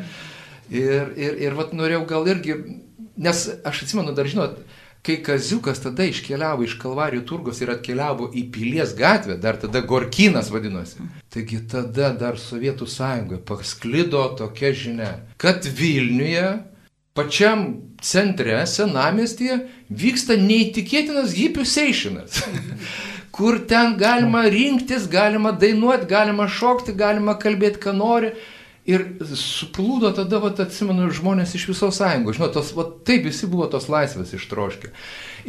Ir, 0.69 1.13
ir, 1.17 1.39
ir 1.41 1.57
vat 1.57 1.73
norėjau 1.73 2.05
gal 2.09 2.27
irgi 2.29 2.57
Nes 3.19 3.49
aš 3.67 3.81
atsimenu, 3.83 4.13
dar 4.15 4.27
žinot, 4.31 4.61
kai 5.03 5.17
Kaziukas 5.23 5.81
tada 5.83 6.05
iškeliavo 6.07 6.63
iš 6.63 6.77
Kalvarijų 6.79 7.25
turgos 7.27 7.59
ir 7.59 7.73
atkeliavo 7.73 8.29
į 8.31 8.45
Pilies 8.53 8.93
gatvę, 8.95 9.35
dar 9.43 9.59
tada 9.59 9.81
Gorkinas 9.83 10.47
vadinosi. 10.53 11.03
Taigi 11.33 11.59
tada 11.71 12.13
dar 12.15 12.39
Sovietų 12.39 12.87
sąjungoje 12.87 13.41
pasklido 13.49 14.23
tokia 14.39 14.71
žinia, 14.71 15.09
kad 15.35 15.67
Vilniuje, 15.67 16.45
pačiam 17.11 17.65
centre, 17.99 18.61
senamestyje, 18.63 19.59
vyksta 19.91 20.39
neįtikėtinas 20.39 21.35
hipių 21.35 21.67
seišinas. 21.67 22.39
kur 23.35 23.59
ten 23.67 23.97
galima 23.99 24.45
rinktis, 24.51 25.11
galima 25.11 25.51
dainuoti, 25.51 26.07
galima 26.07 26.47
šokti, 26.47 26.95
galima 26.95 27.35
kalbėti, 27.39 27.83
ką 27.83 27.97
nori. 27.99 28.31
Ir 28.87 29.03
suplūdo 29.35 30.09
tada, 30.15 30.39
vat, 30.41 30.61
atsimenu, 30.63 31.09
žmonės 31.13 31.51
iš 31.57 31.67
visos 31.69 31.99
sąjungos. 31.99 32.37
Žinot, 32.37 32.53
tos, 32.55 32.71
vat, 32.77 32.93
taip 33.05 33.25
visi 33.27 33.49
buvo 33.51 33.67
tos 33.69 33.89
laisvės 33.91 34.31
ištroškę. 34.37 34.93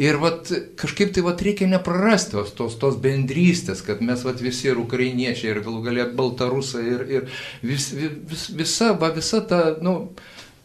Ir 0.03 0.19
vat, 0.21 0.51
kažkaip 0.81 1.15
tai 1.15 1.25
vat, 1.25 1.41
reikia 1.47 1.69
neprarasti 1.71 2.35
tos, 2.37 2.53
tos, 2.59 2.77
tos 2.83 2.99
bendrystės, 3.01 3.85
kad 3.87 4.03
mes 4.05 4.27
vat, 4.27 4.43
visi 4.45 4.69
ir 4.71 4.83
ukrainiečiai, 4.83 5.55
ir 5.55 5.63
galų 5.65 5.81
galėt 5.87 6.13
baltarusai, 6.19 6.85
ir, 6.91 7.07
ir 7.09 7.41
vis, 7.63 7.89
vis, 7.95 8.49
visa, 8.59 8.93
va, 8.99 9.13
visa 9.15 9.41
ta, 9.47 9.63
nu, 9.81 9.97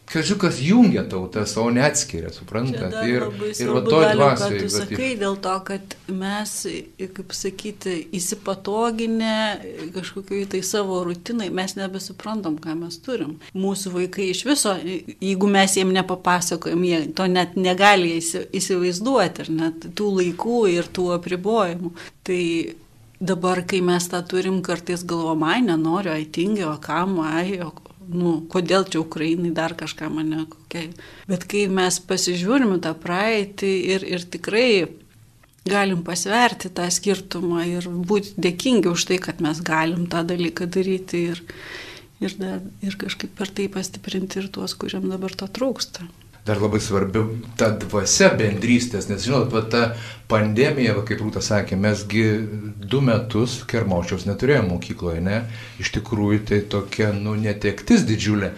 Kažiukas 0.06 0.60
jungia 0.62 1.02
tautas, 1.10 1.56
o 1.58 1.64
ne 1.70 1.82
atskiria, 1.82 2.30
suprantat? 2.30 2.94
Ir, 3.08 3.24
ir 3.58 3.70
va 3.74 3.80
toj 3.82 4.04
dvasiai. 4.14 4.60
Tu 4.62 4.68
sakai 4.70 5.08
dėl 5.18 5.34
to, 5.42 5.54
kad 5.66 5.96
mes, 6.06 6.52
kaip 7.16 7.34
sakyti, 7.34 7.96
įsipatoginę 8.14 9.34
kažkokiai 9.96 10.46
tai 10.52 10.62
savo 10.66 11.00
rutinai, 11.08 11.48
mes 11.50 11.74
nebesuprantam, 11.78 12.60
ką 12.62 12.76
mes 12.84 13.00
turim. 13.02 13.34
Mūsų 13.58 13.96
vaikai 13.96 14.30
iš 14.30 14.44
viso, 14.46 14.76
jeigu 14.78 15.50
mes 15.50 15.74
jiem 15.74 15.90
nepapasakojam, 15.96 16.86
jie 16.86 17.02
to 17.18 17.26
net 17.32 17.58
negali 17.58 18.14
įsivaizduoti, 18.20 19.42
ir 19.42 19.54
net 19.58 19.88
tų 19.98 20.12
laikų 20.20 20.60
ir 20.76 20.86
tų 20.86 21.08
apribojimų. 21.18 21.90
Tai 22.26 22.42
dabar, 23.18 23.64
kai 23.66 23.82
mes 23.82 24.06
tą 24.12 24.22
turim, 24.28 24.62
kartais 24.62 25.02
galvom, 25.02 25.42
ai, 25.50 25.58
nenoriu, 25.66 26.14
ai, 26.14 26.30
tingiu, 26.30 26.70
o 26.70 26.78
kam, 26.78 27.18
ai, 27.26 27.58
o 27.64 27.74
nu, 28.12 28.40
kodėl 28.52 28.86
čia 28.90 29.00
Ukrainai 29.02 29.52
dar 29.54 29.74
kažką 29.78 30.10
mane 30.12 30.44
kokia. 30.50 30.86
Bet 31.30 31.46
kai 31.50 31.66
mes 31.72 31.98
pasižiūrime 32.08 32.78
tą 32.84 32.94
praeitį 32.98 33.72
ir, 33.94 34.06
ir 34.06 34.26
tikrai 34.30 34.68
galim 35.66 36.04
pasverti 36.06 36.70
tą 36.74 36.86
skirtumą 36.92 37.64
ir 37.66 37.88
būti 37.88 38.36
dėkingi 38.38 38.92
už 38.92 39.08
tai, 39.10 39.18
kad 39.22 39.42
mes 39.42 39.62
galim 39.66 40.06
tą 40.10 40.22
dalyką 40.26 40.68
daryti 40.70 41.24
ir, 41.32 41.42
ir, 42.22 42.36
dar, 42.38 42.62
ir 42.86 42.98
kažkaip 43.00 43.34
per 43.38 43.50
tai 43.50 43.66
pastiprinti 43.72 44.40
ir 44.42 44.52
tuos, 44.54 44.76
kuriam 44.78 45.08
dabar 45.10 45.34
to 45.34 45.50
trūksta 45.50 46.06
dar 46.46 46.60
labai 46.62 46.78
svarbi 46.80 47.22
ta 47.58 47.72
dvasia 47.74 48.30
bendrystės, 48.38 49.08
nes 49.10 49.24
žinot, 49.26 49.50
va, 49.50 49.64
ta 49.66 49.82
pandemija, 50.30 50.94
va, 50.94 51.02
kaip 51.06 51.24
Rūta 51.24 51.42
sakė, 51.42 51.78
mesgi 51.80 52.24
du 52.86 53.02
metus 53.02 53.58
Kermošiaus 53.66 54.28
neturėjome 54.28 54.70
mokykloje, 54.70 55.22
ne? 55.26 55.42
Iš 55.82 55.90
tikrųjų 55.98 56.44
tai 56.50 56.60
tokia, 56.70 57.10
nu, 57.16 57.34
netektis 57.40 58.06
didžiulė. 58.06 58.52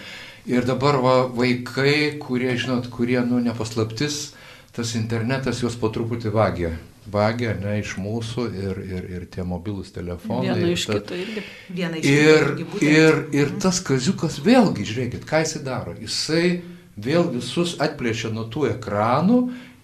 Ir 0.49 0.69
dabar 0.69 1.01
va, 1.01 1.17
vaikai, 1.33 2.19
kurie, 2.21 2.53
žinot, 2.61 2.93
kurie, 2.93 3.19
nu, 3.25 3.41
nepaslaptis, 3.45 4.35
tas 4.77 4.95
internetas 4.97 5.65
juos 5.65 5.77
po 5.81 5.89
truputį 5.93 6.33
vagia. 6.37 6.77
Vagia, 7.09 7.55
ne, 7.57 7.79
iš 7.81 7.95
mūsų 7.97 8.43
ir, 8.53 8.81
ir, 8.85 9.05
ir 9.17 9.29
tie 9.33 9.45
mobilūs 9.49 9.95
telefonai. 9.95 10.53
Viena 10.53 10.73
iš 10.75 10.85
ta... 10.91 10.99
kito 10.99 11.17
irgi. 11.17 11.45
Viena 11.73 12.01
iš 12.01 12.09
ir, 12.13 12.51
kito. 12.59 12.81
Ir, 12.85 12.91
ir, 12.93 13.23
ir 13.33 13.55
tas 13.65 13.81
kaziukas 13.81 14.43
vėlgi, 14.45 14.85
žiūrėkit, 14.91 15.25
ką 15.29 15.41
jisai 15.41 15.63
daro. 15.65 15.97
Jisai 15.97 16.59
vėl 17.05 17.29
visus 17.33 17.77
atplėšia 17.83 18.33
nuo 18.35 18.47
tų 18.51 18.69
ekranų 18.75 19.39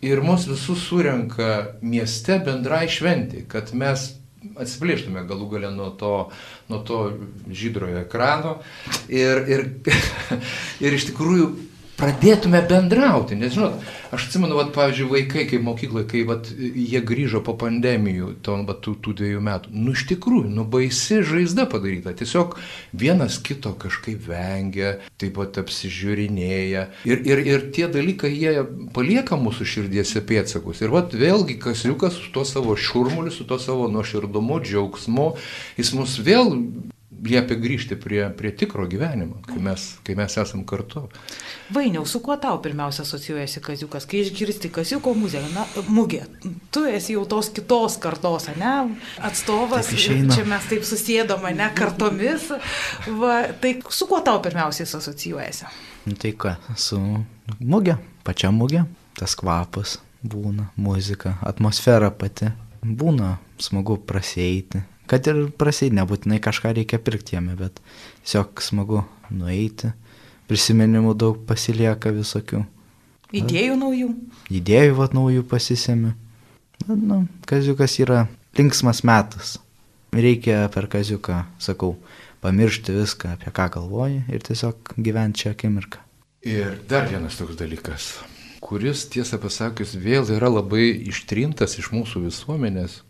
ir 0.05 0.21
mus 0.25 0.49
visus 0.51 0.83
surenka 0.89 1.79
mieste 1.83 2.39
bendrai 2.45 2.87
šventi, 2.93 3.45
kad 3.49 3.73
mes 3.77 4.11
atsiplėštume 4.61 5.25
galų 5.29 5.49
galę 5.55 5.71
nuo 5.73 5.91
to, 5.99 6.15
nuo 6.69 6.81
to 6.85 6.99
žydrojo 7.49 8.03
ekrano. 8.05 8.59
Ir, 9.09 9.41
ir, 9.49 9.65
ir 10.85 10.99
iš 10.99 11.09
tikrųjų 11.11 11.49
pradėtume 12.05 12.61
bendrauti. 12.69 13.37
Nes, 13.39 13.55
žinot, 13.55 13.81
aš 14.15 14.29
atsimenu, 14.29 14.59
vat, 14.59 14.73
pavyzdžiui, 14.75 15.09
vaikai, 15.11 15.45
kai 15.49 15.61
mokykloje, 15.65 16.07
kai 16.11 16.23
vat, 16.29 16.51
jie 16.53 17.01
grįžo 17.07 17.41
po 17.45 17.57
pandemijų, 17.61 18.35
to, 18.45 18.57
vat, 18.69 18.83
tų, 18.85 18.97
tų 19.05 19.15
dviejų 19.21 19.43
metų, 19.45 19.73
nu 19.75 19.95
iš 19.97 20.05
tikrųjų, 20.13 20.53
nu 20.53 20.67
baisi 20.69 21.23
žaizda 21.25 21.67
padaryta. 21.71 22.15
Tiesiog 22.17 22.59
vienas 22.93 23.39
kito 23.45 23.73
kažkaip 23.81 24.29
vengia, 24.29 24.97
taip 25.21 25.37
pat 25.39 25.61
apsižiūrinėja. 25.65 26.87
Ir, 27.09 27.25
ir, 27.27 27.45
ir 27.49 27.69
tie 27.75 27.89
dalykai, 27.93 28.33
jie 28.35 28.67
palieka 28.95 29.39
mūsų 29.41 29.69
širdiese 29.75 30.25
pėtsakus. 30.29 30.85
Ir 30.85 30.93
vat 30.95 31.15
vėlgi 31.17 31.59
kasliukas 31.63 32.21
su 32.21 32.35
tuo 32.35 32.45
savo 32.49 32.77
šurmuliu, 32.77 33.33
su 33.35 33.49
tuo 33.49 33.59
savo 33.63 33.89
nuoširdumu, 33.93 34.61
džiaugsmu, 34.65 35.31
jis 35.81 35.95
mus 35.97 36.19
vėl 36.25 36.53
liepia 37.25 37.57
grįžti 37.61 37.97
prie, 38.01 38.23
prie 38.37 38.51
tikro 38.57 38.87
gyvenimo, 38.91 39.41
kai 39.47 39.59
mes, 39.63 39.87
kai 40.07 40.17
mes 40.19 40.37
esam 40.41 40.65
kartu. 40.69 41.05
Vainiau, 41.75 42.05
su 42.09 42.21
kuo 42.25 42.37
tau 42.41 42.59
pirmiausia 42.65 43.05
asocijuojasi 43.07 43.63
kaziukas, 43.65 44.07
kai 44.11 44.23
išgirsti 44.25 44.71
kaziuko 44.75 45.15
muziką, 45.19 45.51
na, 45.55 45.67
mugė, 45.93 46.25
tu 46.75 46.85
esi 46.89 47.17
jau 47.17 47.25
tos 47.31 47.51
kitos 47.55 47.99
kartos, 48.03 48.49
ne, 48.61 48.75
atstovas, 49.25 49.93
čia 49.95 50.47
mes 50.49 50.71
taip 50.71 50.87
susėdome, 50.89 51.55
ne, 51.57 51.71
kartomis, 51.77 52.51
va, 53.21 53.41
tai 53.61 53.77
su 53.89 54.09
kuo 54.11 54.21
tau 54.25 54.43
pirmiausiai 54.45 54.89
asocijuojasi? 54.89 55.71
Nu, 56.09 56.17
tai 56.21 56.35
ką, 56.37 56.57
su 56.77 57.01
mugė, 57.61 57.97
pačia 58.27 58.53
mugė, 58.53 58.85
tas 59.19 59.37
kvapas 59.39 59.99
būna, 60.25 60.71
muzika, 60.81 61.37
atmosfera 61.45 62.11
pati, 62.13 62.51
būna 62.85 63.37
smagu 63.61 63.99
prasieiti, 64.09 64.83
Kad 65.11 65.29
ir 65.29 65.41
prasai, 65.61 65.91
nebūtinai 65.93 66.41
kažką 66.45 66.73
reikia 66.79 67.01
pirkti 67.03 67.37
jame, 67.37 67.57
bet 67.59 67.81
tiesiog 68.25 68.63
smagu 68.65 69.03
nueiti, 69.29 69.93
prisiminimų 70.49 71.13
daug 71.21 71.43
pasilieka 71.49 72.13
visokių. 72.15 72.63
Idėjų 73.35 73.77
naujų? 73.81 74.11
Idėjų 74.55 74.97
vat 75.01 75.17
naujų 75.17 75.45
pasisėmi. 75.51 76.15
Na, 76.85 76.97
nu, 76.97 77.21
kaziukas 77.49 77.99
yra 78.01 78.25
linksmas 78.57 79.03
metas. 79.05 79.57
Reikia 80.15 80.69
per 80.73 80.87
kaziuką, 80.89 81.41
sakau, 81.59 81.97
pamiršti 82.45 82.95
viską, 82.95 83.35
apie 83.35 83.51
ką 83.55 83.71
galvoji 83.77 84.23
ir 84.33 84.45
tiesiog 84.47 84.95
gyventi 84.97 85.45
čia 85.45 85.55
akimirką. 85.55 86.01
Ir 86.45 86.77
dar 86.89 87.09
vienas 87.09 87.39
toks 87.41 87.57
dalykas, 87.57 88.11
kuris, 88.65 89.07
tiesą 89.13 89.41
pasakius, 89.43 89.97
vėl 89.97 90.29
yra 90.37 90.51
labai 90.53 90.91
ištrintas 91.09 91.79
iš 91.81 91.91
mūsų 91.95 92.27
visuomenės 92.29 93.01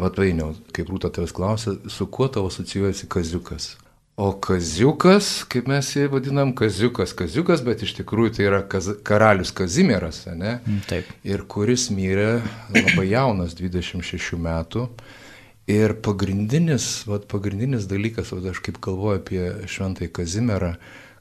Vat 0.00 0.16
vainiau, 0.16 0.54
kaip 0.72 0.88
rūta 0.88 1.10
tavęs 1.12 1.32
klausė, 1.36 1.76
su 1.92 2.06
kuo 2.08 2.28
tavo 2.32 2.48
asocijuojasi 2.48 3.08
kaziukas? 3.12 3.74
O 4.20 4.30
kaziukas, 4.44 5.28
kaip 5.48 5.68
mes 5.70 5.90
jį 5.96 6.06
vadinam, 6.12 6.54
kaziukas, 6.56 7.12
kaziukas, 7.16 7.62
bet 7.64 7.84
iš 7.84 7.94
tikrųjų 7.98 8.32
tai 8.36 8.46
yra 8.46 8.60
kaz, 8.68 8.90
karalius 9.06 9.52
Kazimieras, 9.56 10.22
ne? 10.28 10.58
Mm, 10.58 10.80
taip. 10.88 11.08
Ir 11.24 11.44
kuris 11.48 11.86
mirė 11.92 12.40
labai 12.74 13.06
jaunas, 13.10 13.56
26 13.56 14.40
metų. 14.40 14.86
Ir 15.70 15.94
pagrindinis, 16.04 16.88
vat, 17.08 17.28
pagrindinis 17.30 17.88
dalykas, 17.88 18.32
vat, 18.34 18.50
aš 18.52 18.60
kaip 18.66 18.80
galvoju 18.84 19.20
apie 19.20 19.44
šventąjį 19.70 20.12
Kazimierą, 20.16 20.74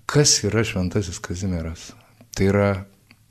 kas 0.10 0.40
yra 0.48 0.66
šventasis 0.68 1.20
Kazimieras? 1.24 1.92
Tai 2.36 2.52
yra, 2.52 2.70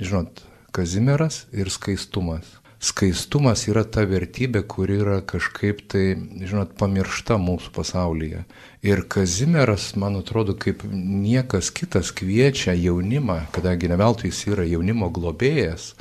žinot, 0.01 0.45
Kazimieras 0.77 1.47
ir 1.57 1.73
skaistumas 1.73 2.57
skaistumas 2.79 3.65
yra 3.69 3.83
ta 3.85 4.05
vertybė, 4.07 4.63
kuri 4.71 5.01
yra 5.03 5.19
kažkaip 5.27 5.83
tai, 5.91 6.05
žinot, 6.47 6.77
pamiršta 6.79 7.39
mūsų 7.43 7.73
pasaulyje. 7.75 8.45
Ir 8.87 9.03
Kazimieras, 9.11 9.91
man 9.99 10.21
atrodo, 10.21 10.55
kaip 10.55 10.85
niekas 10.87 11.73
kitas 11.75 12.13
kviečia 12.15 12.77
jaunimą, 12.79 13.49
kadangi 13.55 13.91
neveltui 13.91 14.31
jis 14.31 14.45
yra 14.53 14.67
jaunimo 14.69 15.11
globėjas, 15.15 15.93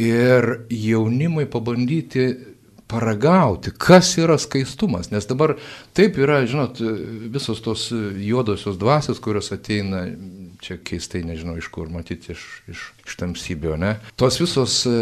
ir 0.00 0.66
jaunimui 0.68 1.46
pabandyti 1.48 2.34
paragauti, 2.90 3.72
kas 3.78 4.12
yra 4.20 4.36
skaistumas. 4.38 5.08
Nes 5.10 5.26
dabar 5.26 5.56
taip 5.96 6.18
yra, 6.20 6.42
žinot, 6.46 6.82
visos 7.32 7.62
tos 7.64 7.88
juodosios 7.90 8.76
dvasios, 8.78 9.22
kurios 9.24 9.50
ateina 9.56 10.04
čia 10.64 10.78
keistai 10.80 11.22
nežinau 11.26 11.58
iš 11.60 11.68
kur, 11.72 11.90
matyti 11.92 12.32
iš, 12.32 12.42
iš, 12.72 12.82
iš 13.04 13.16
tamsybio, 13.20 13.76
ne? 13.80 13.94
Tos 14.20 14.40
visos 14.40 14.80
e, 14.88 14.98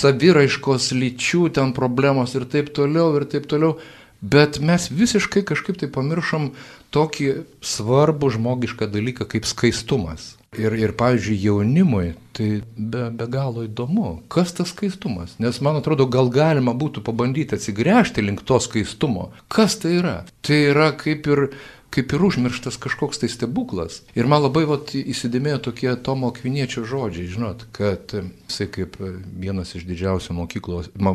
saviraiškos 0.00 0.90
lyčių 0.96 1.46
ten 1.56 1.74
problemos 1.76 2.34
ir 2.38 2.48
taip 2.50 2.72
toliau, 2.76 3.12
ir 3.20 3.28
taip 3.30 3.48
toliau. 3.50 3.76
Bet 4.20 4.58
mes 4.60 4.90
visiškai 4.92 5.40
kažkaip 5.48 5.78
tai 5.80 5.88
pamiršom 5.92 6.50
tokį 6.92 7.30
svarbų 7.64 8.34
žmogišką 8.36 8.90
dalyką 8.92 9.24
kaip 9.30 9.48
skaistumas. 9.48 10.34
Ir, 10.58 10.74
ir 10.74 10.92
pavyzdžiui, 10.98 11.36
jaunimui 11.38 12.08
tai 12.34 12.48
be, 12.74 13.04
be 13.14 13.26
galo 13.30 13.62
įdomu, 13.68 14.16
kas 14.32 14.50
tas 14.56 14.72
skaistumas. 14.74 15.36
Nes 15.38 15.60
man 15.62 15.78
atrodo, 15.78 16.08
gal 16.10 16.26
galima 16.34 16.74
būtų 16.74 17.04
pabandyti 17.06 17.54
atsigręžti 17.54 18.24
link 18.26 18.42
to 18.48 18.58
skaistumo. 18.60 19.28
Kas 19.48 19.78
tai 19.78 19.94
yra? 20.00 20.16
Tai 20.42 20.58
yra 20.72 20.90
kaip 20.98 21.30
ir 21.30 21.44
kaip 21.94 22.12
ir 22.14 22.24
užmirštas 22.24 22.78
kažkoks 22.80 23.22
tai 23.22 23.30
stebuklas. 23.30 24.00
Ir 24.18 24.28
man 24.30 24.44
labai 24.44 24.62
vat, 24.68 24.92
įsidėmėjo 24.94 25.62
tokie 25.70 25.90
Tomo 26.06 26.30
Kviniečio 26.34 26.84
žodžiai, 26.88 27.30
žinot, 27.30 27.66
kad 27.76 28.14
jisai 28.14 28.68
kaip 28.70 28.98
vienas 29.00 29.74
iš 29.74 29.86
didžiausių 29.88 30.36
mokyklos, 30.38 30.92
mo, 31.04 31.14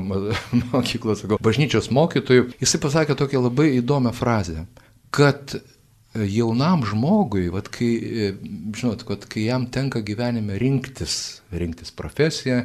mokyklos 0.73 1.23
sakau, 1.23 1.39
bažnyčios 1.43 1.91
mokytojų, 1.95 2.51
jisai 2.59 2.81
pasakė 2.83 3.17
tokią 3.19 3.45
labai 3.47 3.71
įdomią 3.79 4.11
frazę, 4.15 4.67
kad 5.15 5.57
jaunam 6.15 6.83
žmogui, 6.87 7.47
vat, 7.51 7.67
kai, 7.73 7.89
žinot, 8.75 9.03
kad 9.07 9.25
kai 9.31 9.45
jam 9.49 9.65
tenka 9.71 9.99
gyvenime 10.05 10.59
rinktis, 10.59 11.41
rinktis 11.51 11.91
profesiją, 11.95 12.61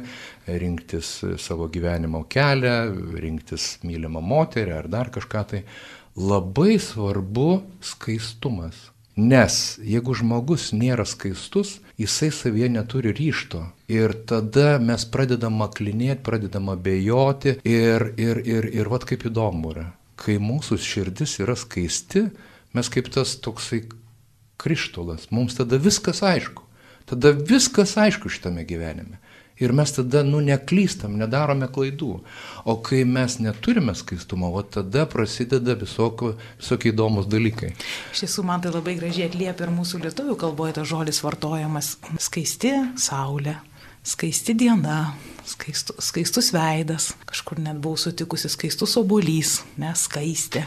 rinktis 0.47 1.17
savo 1.41 1.67
gyvenimo 1.71 2.23
kelią, 2.31 2.77
rinktis 3.19 3.73
mylimą 3.87 4.23
moterį 4.23 4.77
ar 4.77 4.87
dar 4.91 5.11
kažką 5.13 5.43
tai, 5.51 5.65
labai 6.15 6.79
svarbu 6.79 7.61
skaistumas. 7.81 8.89
Nes 9.15 9.77
jeigu 9.83 10.15
žmogus 10.15 10.69
nėra 10.71 11.03
skaistus, 11.05 11.79
jisai 11.99 12.31
savyje 12.31 12.69
neturi 12.71 13.11
ryšto. 13.13 13.65
Ir 13.91 14.13
tada 14.27 14.79
mes 14.79 15.03
pradedam 15.11 15.59
maklinėti, 15.59 16.23
pradedam 16.23 16.71
abejoti 16.71 17.57
ir, 17.67 18.13
ir, 18.15 18.39
ir, 18.47 18.69
ir 18.71 18.89
vad 18.89 19.05
kaip 19.09 19.27
įdomu 19.27 19.73
yra. 19.73 19.89
Kai 20.15 20.37
mūsų 20.39 20.79
širdis 20.79 21.39
yra 21.43 21.57
skaisti, 21.59 22.29
mes 22.71 22.89
kaip 22.93 23.11
tas 23.11 23.35
toksai 23.43 23.83
krištolas, 24.61 25.27
mums 25.33 25.57
tada 25.59 25.81
viskas 25.81 26.23
aišku. 26.23 26.63
Tada 27.09 27.33
viskas 27.35 27.97
aišku 27.99 28.31
šitame 28.31 28.63
gyvenime. 28.63 29.19
Ir 29.61 29.73
mes 29.77 29.93
tada, 29.93 30.23
nu, 30.25 30.41
neklystam, 30.43 31.17
nedarome 31.19 31.69
klaidų. 31.71 32.11
O 32.65 32.77
kai 32.85 33.03
mes 33.05 33.37
neturime 33.41 33.93
skaistumo, 33.97 34.51
o 34.57 34.63
tada 34.65 35.05
prasideda 35.09 35.75
visokio, 35.77 36.33
visokie 36.61 36.91
įdomus 36.93 37.29
dalykai. 37.29 37.73
Iš 38.13 38.25
tiesų, 38.25 38.45
man 38.47 38.63
tai 38.63 38.73
labai 38.73 38.97
gražiai 38.99 39.29
atliepia 39.29 39.67
ir 39.67 39.75
mūsų 39.75 40.01
lietuvių 40.05 40.37
kalboje 40.41 40.79
tas 40.79 40.89
žodis 40.89 41.21
vartojamas. 41.25 41.95
Skaisti 42.21 42.73
saulė, 43.01 43.59
skaisti 44.03 44.55
diena, 44.57 45.13
skaistu, 45.45 45.95
skaistus 46.01 46.51
veidas, 46.55 47.11
kažkur 47.29 47.59
net 47.61 47.79
buvau 47.81 47.99
sutikusi 47.99 48.49
skaistus 48.51 48.95
obolys, 48.99 49.59
neskaistė, 49.81 50.63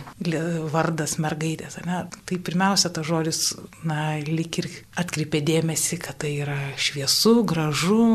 vardas 0.73 1.17
mergaitės. 1.23 1.81
Ne? 1.87 2.05
Tai 2.27 2.39
pirmiausia, 2.47 2.93
ta 2.95 3.05
žodis, 3.07 3.55
na, 3.87 4.15
lik 4.27 4.61
ir 4.63 4.71
atkreipė 5.01 5.43
dėmesį, 5.47 6.01
kad 6.05 6.21
tai 6.25 6.37
yra 6.45 6.59
šviesu, 6.79 7.41
gražu, 7.49 8.07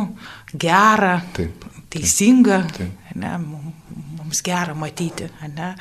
gera, 0.53 1.19
taip, 1.36 1.67
teisinga, 1.91 2.63
taip. 2.77 3.12
Ne? 3.19 3.36
mums 4.29 4.43
gera 4.45 4.75
matyti, 4.77 5.29
ne? 5.55 5.73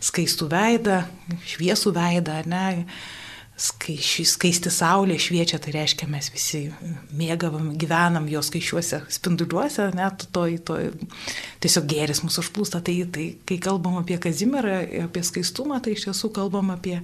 skaistų 0.00 0.46
veidą, 0.48 1.02
šviesų 1.44 1.92
veidą, 1.92 2.40
ne? 2.48 2.86
Skaiši, 3.60 4.24
skaisti 4.28 4.70
saulė 4.72 5.18
šviečia, 5.20 5.58
tai 5.60 5.74
reiškia 5.74 6.08
mes 6.10 6.30
visi 6.32 6.62
mėgavam, 7.16 7.72
gyvenam 7.80 8.28
jos 8.30 8.48
skaičiuose 8.50 9.02
spinduliuose, 9.12 9.90
net 9.96 10.26
to, 10.34 10.46
to 10.64 10.78
tiesiog 11.62 11.88
gėris 11.90 12.22
mūsų 12.24 12.44
užplūsta. 12.44 12.80
Tai, 12.86 12.94
tai 13.12 13.26
kai 13.48 13.58
kalbam 13.62 13.98
apie 14.00 14.18
Kazimerą, 14.22 14.78
apie 15.06 15.24
skaistumą, 15.26 15.80
tai 15.84 15.96
iš 15.96 16.08
tiesų 16.08 16.32
kalbam 16.36 16.72
apie, 16.74 16.96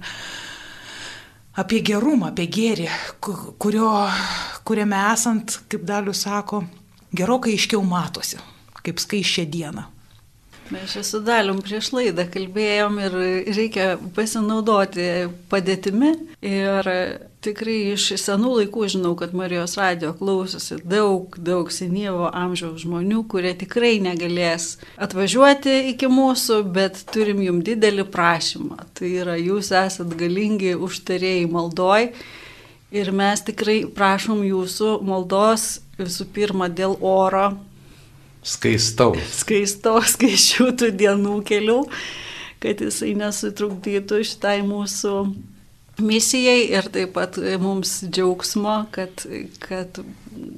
apie 1.57 1.83
gerumą, 1.85 2.31
apie 2.31 2.47
gėrį, 2.57 2.89
kurio, 3.21 3.91
kuriame 4.67 5.03
esant, 5.11 5.59
kaip 5.69 5.85
Dalius 5.87 6.25
sako, 6.25 6.63
gerokai 7.15 7.53
aiškiau 7.57 7.85
matosi, 7.85 8.41
kaip 8.81 9.03
skaiščia 9.03 9.45
diena. 9.51 9.91
Mes 10.71 10.91
čia 10.91 11.03
su 11.03 11.21
dalim 11.23 11.61
prieš 11.63 11.93
laidą 11.95 12.25
kalbėjom 12.31 12.97
ir 12.99 13.13
reikia 13.55 13.85
pasinaudoti 14.15 15.05
padėtimi. 15.47 16.09
Ir 16.43 16.89
tikrai 17.45 17.93
iš 17.93 18.09
senų 18.19 18.51
laikų 18.57 18.89
žinau, 18.91 19.13
kad 19.19 19.35
Marijos 19.37 19.77
radio 19.79 20.11
klausosi 20.17 20.79
daug, 20.83 21.37
daug 21.39 21.71
senyvo 21.71 22.27
amžiaus 22.35 22.83
žmonių, 22.83 23.21
kurie 23.31 23.53
tikrai 23.55 23.93
negalės 24.03 24.73
atvažiuoti 24.99 25.77
iki 25.93 26.09
mūsų, 26.11 26.59
bet 26.75 26.99
turim 27.15 27.39
jum 27.45 27.63
didelį 27.63 28.07
prašymą. 28.11 28.89
Tai 28.97 29.13
yra, 29.23 29.37
jūs 29.39 29.71
esat 29.71 30.11
galingi 30.19 30.75
užtarėjai 30.75 31.47
maldoj. 31.53 32.11
Ir 32.95 33.11
mes 33.15 33.43
tikrai 33.47 33.81
prašom 33.95 34.43
jūsų 34.47 34.97
maldos 35.07 35.77
visų 35.97 36.27
pirma 36.35 36.67
dėl 36.71 36.99
oro, 37.03 37.53
skaistaus. 38.47 39.35
Skaistaus, 39.41 40.11
skaičių 40.15 40.71
tų 40.79 40.91
dienų 41.03 41.41
kelių, 41.47 41.81
kad 42.63 42.81
jisai 42.83 43.13
nesutrukdytų 43.19 44.23
šitai 44.27 44.59
mūsų 44.67 45.15
misijai 46.03 46.67
ir 46.77 46.89
taip 46.93 47.15
pat 47.17 47.39
mums 47.61 47.99
džiaugsmo, 48.05 48.83
kad, 48.93 49.23
kad 49.63 49.99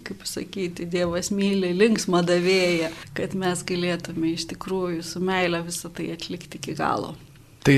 kaip 0.08 0.26
sakyti, 0.28 0.88
Dievas 0.90 1.32
myli 1.32 1.72
linksmą 1.78 2.22
davėją, 2.28 2.92
kad 3.18 3.36
mes 3.40 3.64
galėtume 3.68 4.34
iš 4.36 4.50
tikrųjų 4.54 5.04
su 5.06 5.24
meile 5.24 5.62
visą 5.66 5.92
tai 5.94 6.10
atlikti 6.16 6.60
iki 6.60 6.76
galo. 6.80 7.16
Tai 7.64 7.78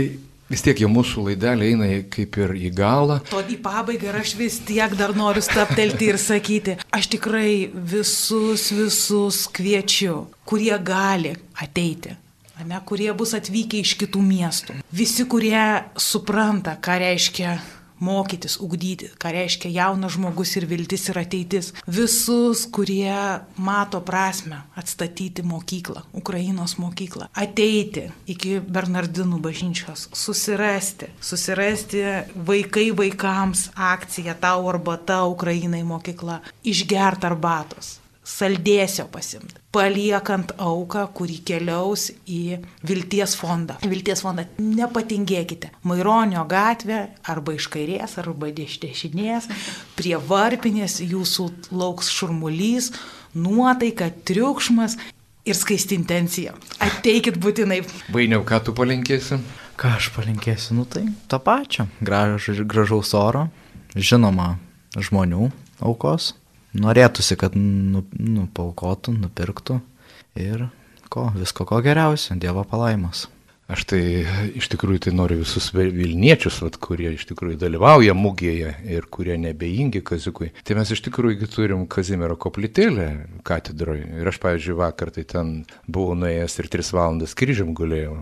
Vis 0.52 0.66
tiek 0.66 0.82
jau 0.84 0.90
mūsų 0.92 1.30
laidelė 1.30 1.68
eina 1.72 1.86
kaip 2.12 2.36
ir 2.42 2.52
į 2.60 2.74
galą. 2.76 3.22
To 3.30 3.40
į 3.40 3.56
pabaigą 3.64 4.10
ir 4.10 4.18
aš 4.20 4.34
vis 4.36 4.58
tiek 4.68 4.92
dar 5.00 5.14
noriu 5.16 5.40
staptelti 5.46 6.10
ir 6.12 6.20
sakyti, 6.20 6.76
aš 6.92 7.08
tikrai 7.14 7.70
visus, 7.72 8.66
visus 8.76 9.46
kviečiu, 9.48 10.26
kurie 10.44 10.76
gali 10.84 11.38
ateiti. 11.56 12.18
Ne, 12.68 12.78
kurie 12.86 13.10
bus 13.18 13.32
atvykę 13.34 13.80
iš 13.82 13.96
kitų 13.98 14.22
miestų. 14.22 14.76
Visi, 14.94 15.24
kurie 15.26 15.88
supranta, 15.98 16.76
ką 16.78 17.00
reiškia 17.02 17.56
mokytis, 18.02 18.58
ugdyti, 18.62 19.12
ką 19.22 19.32
reiškia 19.36 19.72
jaunas 19.72 20.16
žmogus 20.18 20.56
ir 20.60 20.68
viltis 20.70 21.08
ir 21.12 21.22
ateitis. 21.22 21.72
Visus, 21.88 22.66
kurie 22.74 23.14
mato 23.62 24.02
prasme 24.06 24.64
atstatyti 24.80 25.46
mokyklą, 25.48 26.04
Ukrainos 26.18 26.78
mokyklą, 26.82 27.30
ateiti 27.38 28.08
iki 28.32 28.58
Bernardinų 28.62 29.40
bažnyčios, 29.44 30.10
susirasti, 30.18 31.12
susirasti 31.22 32.04
vaikai 32.36 32.90
vaikams 32.98 33.70
akciją 33.76 34.36
tau 34.42 34.70
arba 34.72 34.98
ta 34.98 35.24
Ukrainai 35.30 35.84
mokykla, 35.88 36.42
išgert 36.68 37.26
arbatos 37.28 38.01
saldėsio 38.28 39.08
pasimti, 39.12 39.58
paliekant 39.74 40.54
auką, 40.62 41.08
kurį 41.16 41.40
keliaus 41.48 42.10
į 42.30 42.60
Vilties 42.86 43.34
fondą. 43.40 43.80
Vilties 43.82 44.22
fondą 44.22 44.46
nepatingėkite. 44.62 45.72
Maironio 45.90 46.44
gatvė 46.50 47.02
arba 47.32 47.56
iš 47.58 47.68
kairės, 47.74 48.18
arba 48.22 48.52
iš 48.52 48.78
dešinės, 48.84 49.50
prie 49.98 50.16
varpinės 50.18 51.00
jūsų 51.02 51.48
lauks 51.74 52.12
šurmulys, 52.14 52.92
nuotaika, 53.34 54.12
triukšmas 54.26 55.00
ir 55.46 55.58
skaisti 55.58 55.98
intencija. 55.98 56.54
Ateikit 56.84 57.40
būtinai. 57.42 57.82
Vainiau, 58.14 58.46
ką 58.46 58.62
tu 58.68 58.76
palinkėsi? 58.78 59.42
Ką 59.82 59.96
aš 59.98 60.12
palinkėsiu, 60.14 60.76
nu 60.78 60.86
tai 60.86 61.08
to 61.32 61.40
pačio. 61.42 61.88
Graž, 62.06 62.52
gražaus 62.70 63.16
oro, 63.18 63.48
žinoma, 63.98 64.60
žmonių 64.94 65.50
aukos 65.82 66.36
norėtųsi, 66.78 67.38
kad 67.40 67.56
nu, 67.58 68.06
nu, 68.18 68.48
paukotų, 68.56 69.16
nupirktų 69.18 69.80
ir 70.40 70.68
ko, 71.12 71.30
visko 71.36 71.68
ko 71.68 71.82
geriausio, 71.84 72.38
Dievo 72.40 72.64
palaimas. 72.68 73.28
Aš 73.72 73.86
tai 73.88 74.02
iš 74.60 74.68
tikrųjų 74.74 75.06
tai 75.06 75.12
noriu 75.16 75.38
visus 75.46 75.70
Vilniečius, 75.72 76.58
vat, 76.66 76.76
kurie 76.82 77.14
iš 77.16 77.24
tikrųjų 77.30 77.56
dalyvauja 77.62 78.12
mūgėje 78.18 78.74
ir 78.92 79.06
kurie 79.08 79.38
nebejingi 79.40 80.02
Kazikui. 80.04 80.50
Tai 80.68 80.76
mes 80.76 80.92
iš 80.92 81.00
tikrųjų 81.06 81.48
turim 81.48 81.86
Kazimiero 81.88 82.36
koplytėlę 82.36 83.06
katedroje. 83.48 84.10
Ir 84.20 84.28
aš, 84.28 84.42
pavyzdžiui, 84.44 84.76
vakar 84.82 85.14
tai 85.16 85.24
ten 85.30 85.54
buvau 85.88 86.18
nuėjęs 86.20 86.58
ir 86.60 86.68
tris 86.74 86.92
valandas 86.92 87.36
kryžiam 87.38 87.72
gulėjau. 87.78 88.18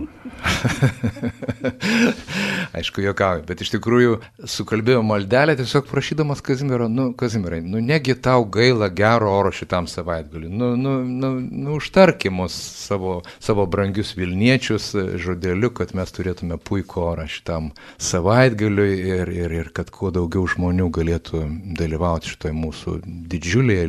Aišku, 2.78 3.02
jokauju, 3.08 3.48
bet 3.50 3.66
iš 3.66 3.74
tikrųjų 3.74 4.20
sukalbėjau 4.46 5.02
maldelę 5.08 5.58
tiesiog 5.58 5.90
prašydamas 5.90 6.46
Kazimiero, 6.46 6.92
nu, 6.94 7.10
Kazimierai, 7.18 7.64
nu 7.66 7.82
negi 7.82 8.14
tau 8.14 8.46
gaila 8.46 8.92
gero 8.94 9.34
oro 9.40 9.50
šitam 9.56 9.90
savaitgaliu. 9.90 10.52
Nu, 10.54 10.76
nu, 10.78 11.00
nu, 11.10 11.34
nu 11.42 11.80
užtarkimus 11.80 12.54
savo, 12.86 13.24
savo 13.42 13.66
brangius 13.66 14.14
Vilniečius, 14.20 14.92
žodžiu 14.94 15.39
žodeliu, 15.40 15.72
kad 15.72 15.94
mes 15.96 16.12
turėtume 16.12 16.58
puikų 16.60 17.02
orą 17.02 17.26
šitam 17.28 17.72
savaitgaliui 17.98 19.00
ir, 19.08 19.30
ir, 19.32 19.52
ir 19.52 19.70
kad 19.74 19.90
kuo 19.90 20.12
daugiau 20.12 20.46
žmonių 20.48 20.90
galėtų 20.92 21.44
dalyvauti 21.80 22.34
šitoje 22.34 22.54
mūsų 22.54 23.00
didžiulėje 23.32 23.86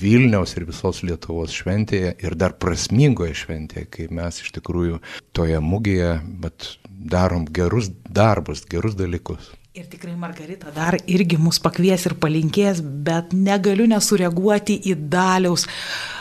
Vilniaus 0.00 0.56
ir 0.56 0.66
visos 0.68 1.02
Lietuvos 1.02 1.52
šventėje 1.52 2.14
ir 2.20 2.36
dar 2.36 2.52
prasmingoje 2.52 3.34
šventėje, 3.34 3.86
kai 3.90 4.08
mes 4.10 4.42
iš 4.42 4.52
tikrųjų 4.58 5.00
toje 5.32 5.60
mugėje 5.60 6.20
darom 6.88 7.46
gerus 7.48 7.90
darbus, 8.08 8.66
gerus 8.68 8.94
dalykus. 8.94 9.54
Ir 9.72 9.86
tikrai 9.86 10.16
Margarita 10.18 10.72
dar 10.74 10.98
irgi 11.06 11.38
mus 11.38 11.60
pakvies 11.62 12.04
ir 12.08 12.16
palinkės, 12.20 12.80
bet 12.82 13.32
negaliu 13.32 13.86
nesureaguoti 13.88 14.80
į 14.90 14.96
daliaus 15.08 15.64
uh, 15.64 16.19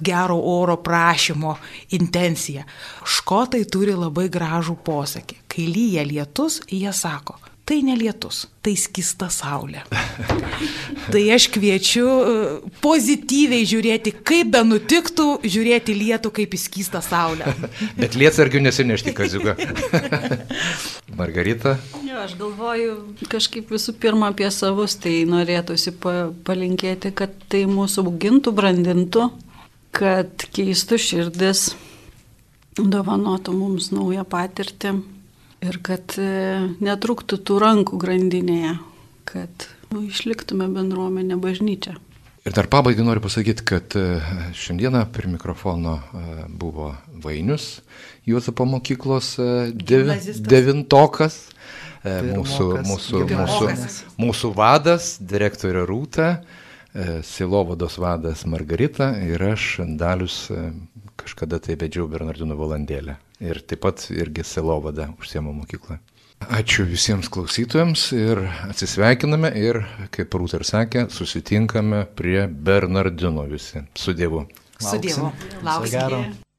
gero 0.00 0.36
oro 0.52 0.76
prašymo 0.84 1.54
intenciją. 1.96 2.64
Škotai 3.04 3.64
turi 3.72 3.94
labai 3.96 4.28
gražų 4.32 4.76
posakį. 4.84 5.40
Kai 5.50 5.66
lyja 5.70 6.04
lietus, 6.06 6.60
jie 6.70 6.92
sako, 6.92 7.38
tai 7.64 7.80
nelietus, 7.86 8.44
tai 8.64 8.72
skista 8.78 9.28
saulė. 9.30 9.82
tai 11.12 11.22
aš 11.34 11.46
kviečiu 11.54 12.06
e, 12.06 12.32
pozityviai 12.82 13.66
žiūrėti, 13.68 14.12
kaip 14.26 14.50
be 14.54 14.62
nutiktų, 14.66 15.26
žiūrėti 15.46 15.94
lietų 15.96 16.32
kaip 16.40 16.56
į 16.56 16.60
skistą 16.64 17.02
saulę. 17.04 17.52
Bet 18.00 18.16
lietsargių 18.18 18.62
nesinešti, 18.64 19.14
kaziuką. 19.16 19.54
Margarita. 21.20 21.76
Jo, 22.06 22.24
aš 22.24 22.34
galvoju 22.40 22.96
kažkaip 23.30 23.70
visų 23.74 23.94
pirma 24.02 24.32
apie 24.34 24.50
savus, 24.54 24.96
tai 25.00 25.20
norėtųsi 25.30 25.94
pa 26.00 26.16
palinkėti, 26.46 27.14
kad 27.14 27.36
tai 27.52 27.66
mūsų 27.70 28.06
augintų, 28.08 28.54
brandintų, 28.56 29.28
kad 29.96 30.48
keistų 30.54 30.98
širdis, 31.00 31.70
dovanotų 32.80 33.54
mums 33.54 33.90
naują 33.94 34.26
patirtį 34.28 34.98
ir 35.64 35.80
kad 35.84 36.16
e, 36.18 36.28
netruktų 36.82 37.40
tų 37.44 37.58
rankų 37.62 37.98
grandinėje, 38.00 38.76
kad 39.28 39.66
nu, 39.92 40.04
išliktume 40.08 40.68
bendruomenė 40.72 41.38
bažnyčia. 41.40 41.96
Ir 42.48 42.54
dar 42.56 42.70
pabaigai 42.72 43.04
noriu 43.04 43.22
pasakyti, 43.24 43.64
kad 43.68 43.96
e, 44.00 44.20
šiandieną 44.56 45.04
prie 45.12 45.28
mikrofono 45.34 45.98
e, 46.00 46.24
buvo 46.48 46.94
Vainius, 47.24 47.80
Juozapo 48.28 48.64
mokyklos 48.68 49.34
devi, 49.74 50.16
devintokas, 50.44 51.40
mūsų, 52.04 52.66
mūsų, 52.86 53.22
mūsų, 53.28 53.70
mūsų 54.20 54.50
vadas, 54.56 55.14
direktorė 55.20 55.82
Rūta, 55.88 56.28
Silovados 57.26 57.98
vadas 58.02 58.44
Margarita 58.48 59.12
ir 59.24 59.42
aš, 59.50 59.66
Dalius, 59.98 60.44
kažkada 61.20 61.60
tai 61.62 61.76
vedžiau 61.80 62.08
Bernardino 62.10 62.56
valandėlę 62.60 63.18
ir 63.40 63.62
taip 63.66 63.82
pat 63.86 64.06
irgi 64.14 64.44
Selovada 64.46 65.10
užsiemo 65.18 65.52
mokyklą. 65.62 65.98
Ačiū 66.40 66.86
visiems 66.88 67.28
klausytojams 67.28 68.06
ir 68.16 68.40
atsisveikiname 68.70 69.52
ir, 69.60 69.82
kaip 70.14 70.36
Rūta 70.40 70.62
ir 70.62 70.64
sakė, 70.64 71.06
susitinkame 71.12 72.06
prie 72.16 72.46
Bernardino 72.48 73.44
visi. 73.50 73.84
Su 73.94 74.16
Dievu. 74.16 74.46
Su 74.80 74.96
Dievu. 75.02 75.32
Lauksime. 75.66 76.49